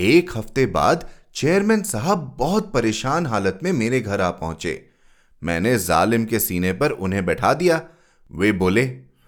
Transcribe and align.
एक 0.00 0.30
हफ़्ते 0.36 0.66
बाद 0.66 1.08
चेयरमैन 1.34 1.82
साहब 1.82 2.36
बहुत 2.38 2.72
परेशान 2.72 3.26
हालत 3.26 3.58
में 3.62 3.72
मेरे 3.72 4.00
घर 4.00 4.20
आ 4.20 4.30
पहुँचे। 4.30 4.88
मैंने 5.44 5.78
जालिम 5.78 6.24
के 6.24 6.38
सीने 6.38 6.72
पर 6.72 6.90
उन्हें 6.90 7.26
बैठा 7.26 7.54
दिया। 7.54 7.80
वे 8.32 8.52
बोले, 8.52 8.86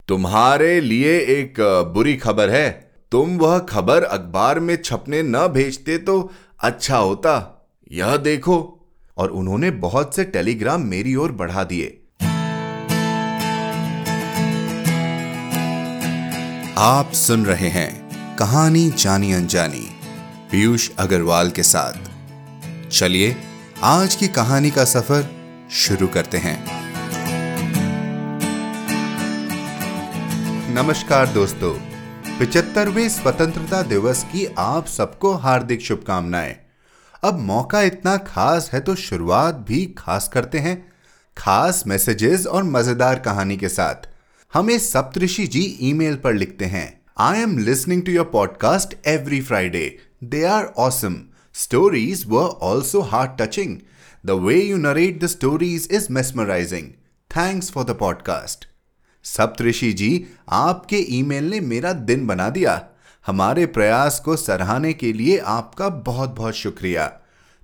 तुम्हारे 0.08 0.80
लिए 0.80 1.18
एक 1.18 1.54
बुरी 1.94 2.16
खबर 2.16 2.50
है। 2.50 2.92
तुम 3.12 3.38
वह 3.38 3.58
खबर 3.58 4.02
अखबार 4.02 4.60
में 4.60 4.82
छपने 4.82 5.22
न 5.22 5.46
भेजते 5.48 5.99
तो 5.99 6.33
अच्छा 6.60 6.96
होता। 6.96 7.69
यह 7.92 8.16
देखो। 8.16 8.74
और 9.16 9.30
उन्होंने 9.30 9.71
बहुत 9.71 10.16
से 10.16 10.24
टेलीग्राम 10.24 10.82
मेरी 10.82 11.14
ओर 11.14 11.32
बढ़ा 11.32 11.64
दिए। 11.64 12.03
आप 16.78 17.10
सुन 17.12 17.46
रहे 17.46 17.69
हैं 17.69 17.91
कहानी 18.37 18.91
जानी 18.91 19.32
अनजानी। 19.32 19.88
पीयूष 20.51 20.91
अग्रवाल 20.98 21.51
के 21.51 21.62
साथ। 21.62 22.88
चलिए, 22.88 23.37
आज 23.83 24.15
की 24.15 24.29
कहानी 24.29 24.71
का 24.71 24.84
सफ़र 24.84 25.27
शुरू 25.71 26.07
करते 26.07 26.38
हैं। 26.38 26.57
नमस्कार 30.74 31.27
दोस्तों, 31.27 31.73
पिचहत्तरवें 32.38 33.09
स्वतंत्रता 33.09 33.83
दिवस 33.83 34.24
की 34.24 34.47
आप 34.59 34.87
सबको 34.87 35.34
हार्दिक 35.34 35.83
शुभकामनाएँ। 35.83 36.57
अब 37.24 37.38
मौका 37.38 37.83
इतना 37.83 38.16
खास 38.16 38.71
है 38.73 38.80
तो 38.80 38.95
शुरुआत 38.95 39.55
भी 39.55 39.85
खास 39.99 40.29
करते 40.29 40.59
हैं। 40.59 40.93
खास 41.37 41.85
मैसेजेस 41.87 42.46
और 42.46 42.65
मज़ेदार 42.65 43.19
कहानी 43.19 43.57
के 43.57 43.69
साथ। 43.69 44.09
हमें 44.55 44.79
सप्तऋषि 44.79 45.46
जी 45.46 45.79
ईमेल 45.83 46.16
पर 46.16 46.35
लिखते 46.35 46.65
हैं। 46.65 47.01
I 47.19 47.41
am 47.41 47.59
listening 47.59 48.02
to 48.02 48.12
your 48.12 48.30
podcast 48.33 48.95
every 49.07 49.41
Friday 49.41 49.99
they 50.25 50.45
are 50.45 50.65
awesome 50.65 51.17
stories 51.55 52.25
व 52.29 52.39
also 52.39 53.01
heart 53.01 53.43
touching 53.43 53.79
the 54.27 54.30
way 54.30 54.63
you 54.63 54.77
narrate 54.77 55.21
the 55.21 55.27
stories 55.27 55.88
is 55.91 56.07
mesmerising 56.10 56.88
thanks 57.37 57.71
for 57.71 57.85
the 57.85 57.91
podcast 57.91 58.65
Saptarishi 59.25 59.93
ji 59.93 60.27
आपके 60.51 60.97
ईमेल 60.97 61.51
ने 61.51 61.60
मेरा 61.60 61.93
दिन 61.93 62.27
बना 62.27 62.51
दिया। 62.51 62.88
हमारे 63.27 63.66
प्रयास 63.66 64.20
को 64.20 64.36
सराहने 64.36 64.92
के 64.92 65.12
लिए 65.12 65.38
आपका 65.38 65.88
बहुत 65.88 66.30
बहुत 66.30 66.55
शुक्रिया। 66.55 67.06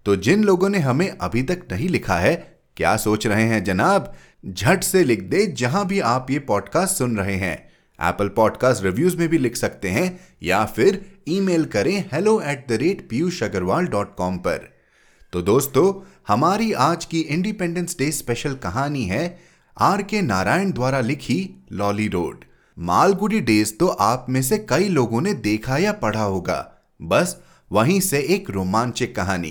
तो 0.05 0.16
जिन 0.16 0.44
लोगों 0.44 0.68
ने 0.68 0.78
हमें 0.78 1.08
अभी 1.11 1.42
तक 1.42 1.62
नहीं 1.72 1.89
लिखा 1.89 2.16
है, 2.16 2.61
क्या 2.77 2.96
सोच 2.96 3.27
रहे 3.27 3.44
हैं 3.44 3.64
जनाब? 3.64 4.14
झट 4.46 4.84
से 4.84 5.05
लिख 5.05 5.22
दे 5.22 5.46
जहाँ 5.46 5.86
भी 5.86 6.00
आप 6.00 6.30
ये 6.30 6.39
पॉडकास्ट 6.39 6.96
सुन 6.96 7.16
रहे 7.16 7.36
हैं। 7.36 7.73
एप्पल 7.98 8.28
पॉडकास्ट 8.28 8.82
रिव्यूज़ 8.84 9.16
में 9.16 9.28
भी 9.28 9.38
लिख 9.38 9.56
सकते 9.56 9.88
हैं, 9.88 10.20
या 10.42 10.64
फिर 10.64 11.04
ईमेल 11.28 11.64
करें 11.64 12.04
hello 12.12 12.40
at 12.40 12.66
the 12.68 12.72
rate 12.72 13.08
Piyush 13.08 13.42
Agarwal 13.42 13.86
dot 13.86 14.14
com 14.16 14.38
पर। 14.38 14.68
तो 15.32 15.42
दोस्तों, 15.42 15.92
हमारी 16.28 16.72
आज 16.72 17.04
की 17.04 17.20
इंडिपेंडेंस 17.20 17.96
डे 17.98 18.10
स्पेशल 18.12 18.54
कहानी 18.54 19.04
है, 19.04 19.38
आर 19.76 20.02
के 20.02 20.20
नारायण 20.22 20.72
द्वारा 20.72 21.00
लिखी 21.00 21.64
लॉली 21.72 22.08
रोड 22.08 22.44
मालगुडी 22.76 23.40
डेज़ 23.40 23.72
तो 23.74 23.86
आप 23.86 24.26
में 24.28 24.40
से 24.42 24.58
कई 24.58 24.88
लोगों 24.88 25.20
ने 25.20 25.34
देखा 25.34 25.76
या 25.78 25.92
पढ़ा 25.92 26.22
होगा। 26.22 26.58
बस 27.00 27.36
वहीं 27.70 28.00
से 28.00 28.20
एक 28.28 28.50
रोमांचक 28.50 29.14
कहानी, 29.16 29.50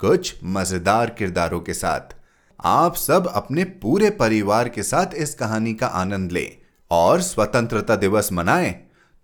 कुछ 0.00 0.34
मज़ेदार 0.44 1.10
किरदारों 1.10 1.60
के 1.60 1.74
साथ। 1.74 2.14
आप 2.60 2.94
सब 2.94 3.26
अपने 3.26 3.64
पूरे 3.64 4.10
परिवार 4.10 4.68
के 4.68 4.82
साथ 4.82 5.14
इस 5.14 5.34
कहानी 5.34 5.74
का 5.74 5.86
आनंद 5.86 6.32
लें। 6.32 6.61
और 6.92 7.20
स्वतंत्रता 7.20 7.96
दिवस 7.96 8.28
मनाएँ 8.32 8.72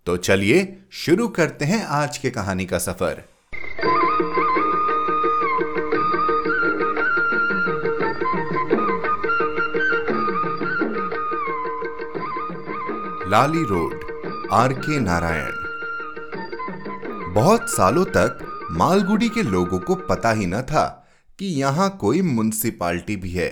तो 0.05 0.15
चलिए 0.17 0.77
शुरू 0.91 1.27
करते 1.27 1.65
हैं 1.65 1.83
आज 1.85 2.17
के 2.17 2.29
कहानी 2.29 2.65
का 2.65 2.77
सफ़र। 2.77 3.23
लाली 13.29 13.63
रोड, 13.63 13.93
आर 14.51 14.73
के 14.73 14.99
नारायण। 14.99 15.51
बहुत 17.33 17.69
सालों 17.69 18.05
तक 18.07 18.67
मालगुडी 18.71 19.29
के 19.29 19.43
लोगों 19.43 19.79
को 19.79 19.95
पता 19.95 20.31
ही 20.31 20.45
न 20.45 20.61
था 20.61 20.85
कि 21.39 21.45
यहाँ 21.45 21.89
कोई 22.01 22.21
म्यूनसिपाल्टी 22.21 23.15
भी 23.15 23.29
है, 23.29 23.51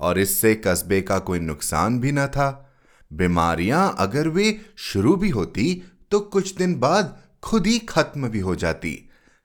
और 0.00 0.18
इससे 0.18 0.54
कस्बे 0.66 1.00
का 1.00 1.18
कोई 1.18 1.40
नुकसान 1.40 1.98
भी 2.00 2.12
न 2.12 2.26
था। 2.26 2.62
बीमारियाँ 3.10 3.94
अगर 3.98 4.28
वे 4.28 4.58
शुरू 4.76 5.14
भी 5.16 5.30
होती 5.30 5.82
तो 6.10 6.20
कुछ 6.20 6.54
दिन 6.56 6.78
बाद 6.80 7.16
खुद 7.42 7.66
ही 7.66 7.78
खत्म 7.78 8.28
भी 8.28 8.40
हो 8.40 8.54
जाती। 8.56 8.92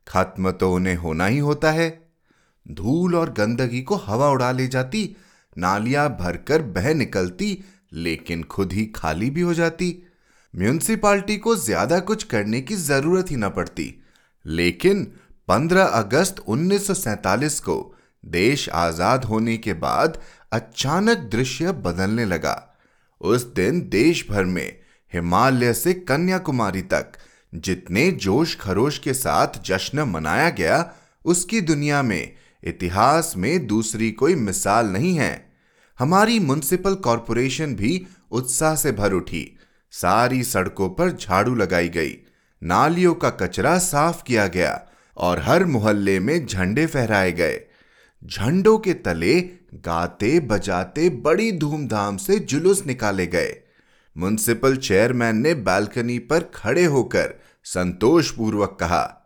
खत्म 0.08 0.52
तो 0.52 0.74
उन्हें 0.74 0.96
होना 0.96 1.26
ही 1.26 1.38
होता 1.38 1.72
है। 1.72 1.90
धूल 2.66 3.16
और 3.16 3.30
गंदगी 3.34 3.82
को 3.82 3.96
हवा 3.96 4.30
उड़ा 4.30 4.52
ले 4.52 4.68
जाती, 4.68 5.16
नालियाँ 5.58 6.10
भरकर 6.20 6.62
बह 6.62 6.94
निकलती, 6.94 7.64
लेकिन 7.94 8.44
खुद 8.44 8.74
ही 8.74 8.86
खाली 8.86 9.30
भी 9.30 9.42
हो 9.42 9.54
जाती। 9.54 9.96
म्यूनसिपाल्टी 10.54 11.38
को 11.38 11.56
ज़्यादा 11.56 12.00
कुछ 12.00 12.24
करने 12.24 12.62
की 12.62 12.76
ज़रूरत 12.76 13.32
ही 13.32 13.36
ना 13.36 13.50
पड़ती। 13.50 13.94
लेकिन 14.46 15.04
15 15.48 15.86
अगस्त 15.86 16.44
1947 16.48 17.60
को 17.60 17.96
देश 18.24 18.68
आज़ाद 18.70 19.26
होने 19.26 19.58
के 19.58 19.74
बाद 19.74 20.18
अचानक 20.52 21.30
दृश्य 21.32 21.72
बदलने 21.72 22.26
लगा। 22.26 22.71
उस 23.22 23.54
दिन 23.54 23.90
देश 23.90 24.28
भर 24.30 24.46
में 24.46 24.80
हिमालय 25.14 25.74
से 25.74 25.94
कन्याकुमारी 25.94 26.82
तक 26.82 27.12
जितने 27.56 28.12
जोश 28.12 28.58
खरोश 28.62 28.98
के 28.98 29.14
साथ 29.14 29.48
जश्न 29.66 30.00
मनाया 30.00 30.50
गया, 30.50 30.94
उसकी 31.26 31.62
दुनिया 31.62 32.02
में 32.02 32.34
इतिहास 32.64 33.34
में 33.38 33.68
दूसरी 33.68 34.12
कोई 34.12 34.36
मिसाल 34.36 34.88
नहीं 34.88 35.16
है। 35.16 35.52
हमारी 36.00 36.40
म्यूनसिपल 36.40 36.96
कॉरपोरेशन 36.96 37.76
भी 37.76 38.08
उत्साह 38.32 38.76
से 38.76 38.92
भर 38.92 39.14
उठी। 39.14 39.58
सारी 39.92 40.44
सड़कों 40.44 40.90
पर 40.90 41.12
झाड़ू 41.12 41.56
लगाई 41.56 41.90
गई। 41.90 42.18
नालियों 42.64 43.14
का 43.14 43.30
कचरा 43.30 43.78
साफ़ 43.78 44.24
किया 44.24 44.48
गया 44.48 44.88
और 45.18 45.40
हर 45.40 45.66
मोहल्ले 45.66 46.20
में 46.20 46.46
झंडे 46.46 46.86
फहराए 46.86 47.32
गए। 47.32 47.62
झंडों 48.26 48.78
के 48.78 48.94
तले 48.94 49.40
गाते 49.72 50.40
बजाते 50.40 51.10
बड़ी 51.10 51.52
धूमधाम 51.52 52.18
से 52.18 52.40
जुलूस 52.40 52.86
निकाले 52.86 53.28
गए। 53.28 53.56
म्यूनसिपल 54.16 54.76
चेयरमैन 54.78 55.38
ने 55.38 55.54
बालकनी 55.54 56.18
पर 56.20 56.44
खड़े 56.56 56.84
होकर 56.86 57.34
संतोषपूर्वक 57.64 58.78
कहा, 58.80 59.18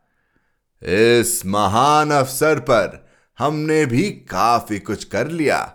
इस 0.81 1.41
महान 1.45 2.11
अवसर 2.11 2.59
पर 2.59 3.06
हमने 3.39 3.85
भी 3.85 4.09
काफ़ी 4.11 4.79
कुछ 4.79 5.03
कर 5.03 5.28
लिया। 5.28 5.73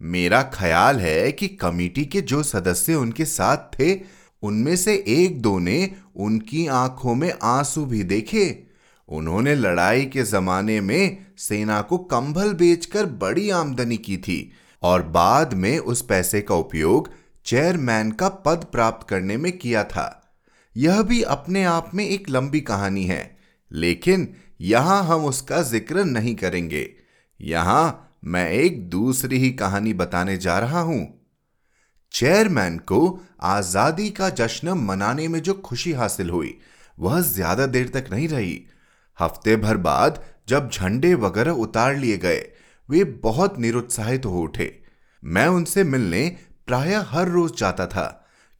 मेरा 0.00 0.42
ख्याल 0.42 1.00
है 1.00 1.32
कि 1.32 1.48
कमेटी 1.48 2.04
के 2.04 2.20
जो 2.20 2.42
सदस्य 2.42 2.94
उनके 2.94 3.24
साथ 3.24 3.56
थे, 3.56 4.00
उनमें 4.42 4.76
से 4.76 4.94
एक 5.08 5.40
दो 5.42 5.58
ने 5.58 5.90
उनकी 6.16 6.66
आँखों 6.66 7.14
में 7.14 7.32
आँसू 7.42 7.84
भी 7.86 8.02
देखे। 8.02 8.71
उन्होंने 9.12 9.54
लड़ाई 9.54 10.04
के 10.06 10.22
जमाने 10.22 10.80
में 10.80 11.26
सेना 11.38 11.80
को 11.82 11.98
कंबल 12.10 12.52
बेचकर 12.54 13.06
बड़ी 13.18 13.48
आमदनी 13.52 13.96
की 13.98 14.16
थी 14.18 14.52
और 14.82 15.02
बाद 15.08 15.54
में 15.54 15.78
उस 15.78 16.02
पैसे 16.02 16.40
का 16.40 16.54
उपयोग 16.56 17.10
चेयरमैन 17.46 18.10
का 18.12 18.28
पद 18.46 18.66
प्राप्त 18.72 19.08
करने 19.08 19.36
में 19.36 19.50
किया 19.52 19.84
था। 19.84 20.06
यह 20.76 21.02
भी 21.02 21.22
अपने 21.30 21.64
आप 21.64 21.90
में 21.94 22.04
एक 22.06 22.28
लंबी 22.30 22.60
कहानी 22.62 23.04
है, 23.04 23.36
लेकिन 23.70 24.28
यहाँ 24.60 25.02
हम 25.04 25.24
उसका 25.24 25.62
ज़िक्र 25.62 26.04
नहीं 26.04 26.34
करेंगे। 26.34 26.88
यहाँ 27.40 28.08
मैं 28.24 28.48
एक 28.50 28.88
दूसरी 28.90 29.38
ही 29.38 29.50
कहानी 29.52 29.92
बताने 29.94 30.36
जा 30.36 30.58
रहा 30.58 30.80
हूँ। 30.80 31.02
चेयरमैन 32.14 32.78
को 32.78 33.18
आज़ादी 33.42 34.08
का 34.10 34.28
जश्न 34.30 34.72
मनाने 34.80 35.28
में 35.28 35.40
जो 35.42 35.54
खुशी 35.54 35.92
हासिल 35.92 36.30
हुई, 36.30 36.58
वह 36.98 37.20
ज़्यादा 37.22 37.66
देर 37.66 37.88
तक 37.88 38.10
नहीं 38.12 38.28
रही। 38.28 38.60
हफ़्ते 39.22 39.56
भर 39.56 39.76
बाद 39.78 40.22
जब 40.48 40.70
झंडे 40.70 41.14
वगैरह 41.16 41.52
उतार 41.52 41.96
लिए 41.96 42.16
गए, 42.16 42.40
वे 42.88 43.04
बहुत 43.04 43.58
निरुत्साहित 43.58 44.26
हो 44.26 44.40
उठे। 44.40 44.72
मैं 45.22 45.46
उनसे 45.48 45.84
मिलने 45.84 46.28
प्राय 46.66 46.94
हर 47.06 47.28
रोज 47.28 47.58
जाता 47.58 47.86
था, 47.86 48.06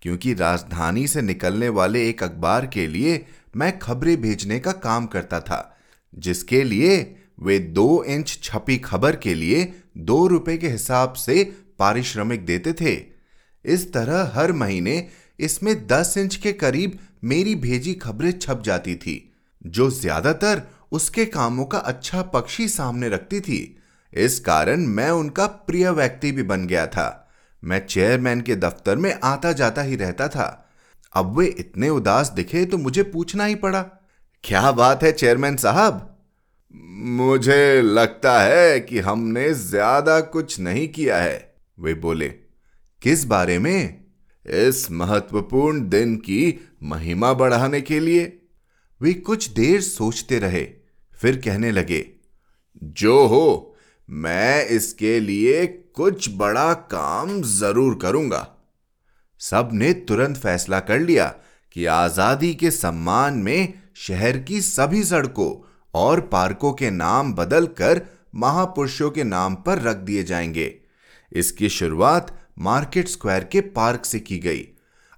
क्योंकि 0.02 0.34
राजधानी 0.34 1.06
से 1.06 1.22
निकलने 1.22 1.68
वाले 1.68 2.08
एक 2.08 2.22
अखबार 2.22 2.66
के 2.66 2.86
लिए 2.86 3.24
मैं 3.56 3.78
खबरें 3.78 4.20
भेजने 4.20 4.58
का 4.60 4.72
काम 4.72 5.06
करता 5.06 5.40
था, 5.40 5.76
जिसके 6.14 6.62
लिए 6.64 7.16
वे 7.42 7.58
दो 7.58 8.02
इंच 8.04 8.38
छपी 8.42 8.76
खबर 8.78 9.16
के 9.16 9.34
लिए 9.34 9.72
दो 9.98 10.26
रुपए 10.26 10.56
के 10.56 10.68
हिसाब 10.68 11.12
से 11.12 11.44
पारिश्रमिक 11.78 12.44
देते 12.46 12.72
थे। 12.72 12.94
इस 13.64 13.92
तरह 13.92 14.32
हर 14.34 14.52
महीने 14.52 15.06
इसमें 15.38 15.74
दस 15.86 16.14
इंच 16.18 16.36
के 16.36 16.52
करीब 16.52 16.98
मेरी 17.24 17.54
भेजी 17.54 17.94
खबरें 17.94 18.32
छप 18.32 18.62
जाती 18.64 18.94
थी। 18.96 19.31
जो 19.62 19.90
ज़्यादातर 19.90 20.62
उसके 20.92 21.24
कामों 21.26 21.64
का 21.64 21.78
अच्छा 21.78 22.22
पक्ष 22.22 22.60
सामने 22.68 23.08
रखती 23.08 23.40
थी। 23.40 23.78
इस 24.12 24.38
कारण 24.40 24.86
मैं 24.88 25.10
उनका 25.10 25.46
प्रिय 25.46 25.90
व्यक्ति 25.90 26.32
भी 26.32 26.42
बन 26.42 26.66
गया 26.66 26.86
था। 26.86 27.06
मैं 27.62 27.86
चेयरमैन 27.86 28.40
के 28.40 28.56
दफ्तर 28.56 28.96
में 28.96 29.14
आता 29.24 29.52
जाता 29.52 29.82
ही 29.82 29.96
रहता 29.96 30.28
था। 30.28 30.46
अब 31.12 31.38
वे 31.38 31.46
इतने 31.46 31.88
उदास 31.88 32.30
दिखे 32.30 32.64
तो 32.64 32.78
मुझे 32.78 33.02
पूछना 33.02 33.44
ही 33.44 33.54
पड़ा, 33.54 33.82
क्या 34.44 34.70
बात 34.72 35.02
है 35.02 35.12
चेयरमैन 35.12 35.56
साहब? 35.56 36.08
मुझे 37.14 37.82
लगता 37.82 38.38
है 38.40 38.78
कि 38.80 38.98
हमने 39.00 39.52
ज़्यादा 39.54 40.20
कुछ 40.20 40.58
नहीं 40.60 40.86
किया 40.88 41.16
है। 41.18 41.54
वे 41.78 41.94
बोले, 41.94 42.28
किस 43.02 43.24
बारे 43.24 43.58
में? 43.58 44.04
इस 44.46 44.90
महत्वपूर्ण 44.90 45.88
दिन 45.88 46.16
की 46.16 46.60
महिमा 46.82 47.32
बढ़ाने 47.32 47.80
के 47.80 48.00
लिए। 48.00 48.24
वे 49.02 49.12
कुछ 49.12 49.48
देर 49.50 49.80
सोचते 49.80 50.38
रहे, 50.38 50.64
फिर 51.14 51.36
कहने 51.36 51.70
लगे, 51.70 52.04
जो 52.82 53.26
हो, 53.26 53.76
मैं 54.08 54.66
इसके 54.66 55.20
लिए 55.20 55.66
कुछ 55.66 56.28
बड़ा 56.36 56.72
काम 56.74 57.40
ज़रूर 57.42 57.98
करूँगा। 58.02 58.46
सबने 59.40 59.92
तुरंत 59.92 60.36
फैसला 60.36 60.80
कर 60.80 60.98
लिया 60.98 61.26
कि 61.72 61.86
आज़ादी 61.86 62.54
के 62.54 62.70
सम्मान 62.70 63.34
में 63.34 63.74
शहर 63.96 64.38
की 64.38 64.60
सभी 64.60 65.02
सड़कों 65.04 65.50
और 65.94 66.20
पार्कों 66.20 66.72
के 66.72 66.90
नाम 66.90 67.32
बदलकर 67.34 68.00
महापुरुषों 68.34 69.10
के 69.10 69.24
नाम 69.24 69.54
पर 69.54 69.82
रख 69.82 69.96
दिए 69.96 70.22
जाएँगे। 70.24 70.74
इसकी 71.32 71.68
शुरुआत 71.68 72.36
मार्केट 72.58 73.08
स्क्वायर 73.08 73.44
के 73.44 73.60
पार्क 73.60 74.04
से 74.04 74.20
की 74.20 74.38
गई। 74.38 74.68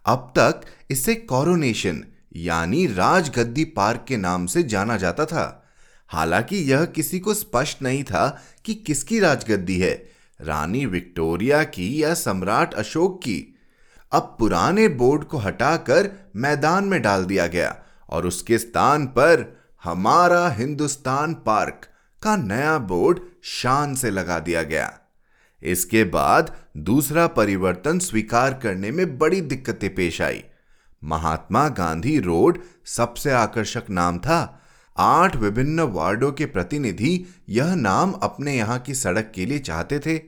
अब 0.07 0.33
तक 0.39 0.61
इसे 0.91 1.15
कोरोनेशन 1.15 2.05
यानी 2.37 2.87
राजगद्दी 2.87 3.65
पार्क 3.65 4.05
के 4.09 4.17
नाम 4.17 4.47
से 4.47 4.63
जाना 4.63 4.97
जाता 4.97 5.25
था। 5.25 5.67
हालाँकि 6.09 6.57
यह 6.57 6.85
किसी 6.85 7.19
को 7.21 7.35
स्पष्ट 7.35 7.83
नहीं 7.83 8.05
था 8.05 8.43
कि 8.65 8.75
किसकी 8.75 9.21
राजगद्दी 9.21 9.79
है, 9.79 10.11
रानी 10.41 10.87
विक्टोरिया 10.87 11.65
की 11.65 12.03
या 12.03 12.15
सम्राट 12.15 12.75
अशोक 12.75 13.19
की। 13.19 13.59
अब 14.13 14.37
पुराने 14.39 14.89
बोर्ड 14.89 15.25
को 15.25 15.39
हटाकर 15.39 16.31
मैदान 16.37 16.85
में 16.85 17.03
डाल 17.03 17.25
दिया 17.25 17.47
गया 17.47 17.77
और 18.11 18.27
उसके 18.27 18.59
स्थान 18.59 19.07
पर 19.07 19.61
हमारा 19.85 20.49
हिंदुस्तान 20.49 21.35
पार्क 21.35 21.87
का 22.23 22.37
नया 22.37 22.79
बोर्ड 22.79 23.21
शान 23.43 23.95
से 23.95 24.11
लगा 24.11 24.39
दिया 24.39 24.63
गया। 24.63 24.99
इसके 25.63 26.05
बाद 26.05 26.57
दूसरा 26.77 27.27
परिवर्तन 27.27 27.99
स्वीकार 27.99 28.55
करने 28.55 28.91
में 28.91 29.19
बड़ी 29.19 29.41
दिक्कतें 29.41 29.95
पेश 29.95 30.23
आई। 30.23 30.45
महात्मा 31.05 31.69
गांधी 31.69 32.19
रोड 32.19 32.59
सबसे 32.87 33.31
आकर्षक 33.31 33.91
नाम 33.91 34.19
था। 34.19 34.61
आठ 34.97 35.37
विभिन्न 35.37 35.81
वार्डों 35.81 36.33
के 36.33 36.47
प्रतिनिधि 36.47 37.25
यह 37.49 37.75
नाम 37.75 38.13
अपने 38.13 38.57
यहाँ 38.57 38.79
की 38.79 38.95
सड़क 38.95 39.33
के 39.35 39.47
लिए 39.47 39.59
चाहते 39.59 39.99
थे। 39.99 40.19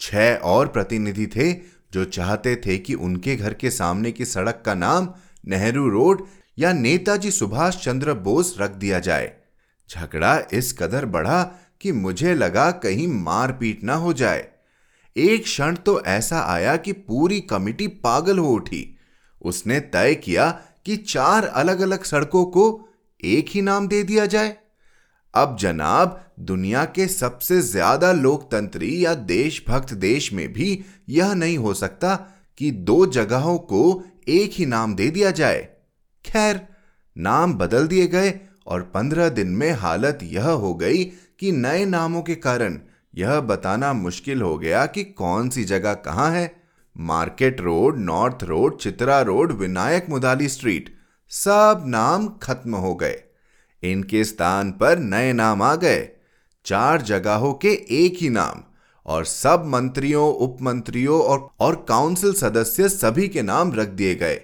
छह 0.00 0.34
और 0.34 0.68
प्रतिनिधि 0.68 1.26
थे 1.26 1.52
जो 1.92 2.04
चाहते 2.04 2.56
थे 2.56 2.78
कि 2.78 2.94
उनके 2.94 3.36
घर 3.36 3.54
के 3.54 3.70
सामने 3.70 4.12
की 4.12 4.24
सड़क 4.24 4.62
का 4.66 4.74
नाम 4.74 5.08
नेहरू 5.46 5.88
रोड 5.88 6.22
या 6.58 6.72
नेताजी 6.72 7.30
सुभाष 7.30 7.76
चंद्र 7.76 8.14
बोस 8.14 8.56
रख 8.60 8.70
दिया 8.70 8.98
जाए। 8.98 9.32
झगड़ा 9.90 10.38
इस 10.52 10.72
कदर 10.72 11.04
बढ़ा 11.06 11.42
कि 11.80 11.92
मुझे 11.92 12.34
लगा 12.34 12.70
कहीं 12.70 13.08
मारपीट 13.08 13.84
ना 13.84 13.94
हो 13.94 14.12
जाए। 14.12 14.48
एक 15.16 15.42
क्षण 15.42 15.76
तो 15.76 16.00
ऐसा 16.00 16.40
आया 16.40 16.76
कि 16.76 16.92
पूरी 16.92 17.40
कमिटी 17.40 17.86
पागल 17.86 18.38
हो 18.38 18.48
उठी। 18.48 18.97
उसने 19.42 19.80
तय 19.80 20.14
किया 20.14 20.50
कि 20.86 20.96
चार 20.96 21.44
अलग 21.44 21.80
अलग 21.80 22.04
सड़कों 22.04 22.44
को 22.44 22.88
एक 23.22 23.48
ही 23.48 23.62
नाम 23.62 23.88
दे 23.88 24.02
दिया 24.02 24.26
जाए। 24.26 24.56
अब 25.34 25.56
जनाब, 25.60 26.24
दुनिया 26.40 26.84
के 26.84 27.06
सबसे 27.06 27.60
ज़्यादा 27.62 28.12
लोकतंत्री 28.12 29.04
या 29.04 29.14
देशभक्त 29.14 29.94
देश 29.94 30.32
में 30.32 30.52
भी 30.52 30.84
यह 31.08 31.34
नहीं 31.34 31.58
हो 31.58 31.74
सकता 31.74 32.14
कि 32.58 32.70
दो 32.70 33.06
जगहों 33.06 33.56
को 33.58 34.02
एक 34.28 34.52
ही 34.52 34.66
नाम 34.66 34.94
दे 34.94 35.10
दिया 35.10 35.30
जाए। 35.30 35.68
खैर, 36.24 36.60
नाम 37.16 37.54
बदल 37.54 37.86
दिए 37.86 38.06
गए 38.06 38.40
और 38.66 38.82
पंद्रह 38.94 39.28
दिन 39.28 39.48
में 39.48 39.70
हालत 39.72 40.18
यह 40.22 40.48
हो 40.48 40.74
गई 40.74 41.04
कि 41.38 41.52
नए 41.52 41.84
नामों 41.84 42.22
के 42.22 42.34
कारण 42.34 42.78
यह 43.14 43.40
बताना 43.40 43.92
मुश्किल 43.92 44.42
हो 44.42 44.56
गया 44.58 44.86
कि 44.86 45.04
कौन 45.04 45.48
सी 45.48 45.64
जगह 45.64 45.94
कहाँ 45.94 46.30
है। 46.30 46.57
Market 47.00 47.60
road, 47.60 47.98
north 47.98 48.38
road, 48.44 48.78
Chitra 48.78 49.20
road, 49.20 49.52
Vinayak 49.52 50.06
Mudali 50.10 50.48
street, 50.48 50.96
सब 51.28 51.84
नाम 51.86 52.28
खत्म 52.28 52.74
हो 52.74 52.94
गए। 52.94 53.22
इनके 53.82 54.24
स्थान 54.24 54.72
पर 54.72 54.98
नए 54.98 55.32
नाम 55.32 55.62
आ 55.62 55.76
गए। 55.76 56.08
चार 56.64 57.02
जगहों 57.02 57.54
के 57.54 57.68
एक 58.04 58.18
ही 58.20 58.28
नाम 58.28 58.62
और 59.06 59.24
सब 59.24 59.64
मंत्रियों, 59.66 60.34
उपमंत्रियों 60.34 61.22
और 61.22 61.48
और 61.60 61.86
काउंसिल 61.88 62.32
सदस्य 62.32 62.88
सभी 62.88 63.28
के 63.28 63.42
नाम 63.42 63.72
रख 63.72 63.88
दिए 63.88 64.14
गए। 64.14 64.40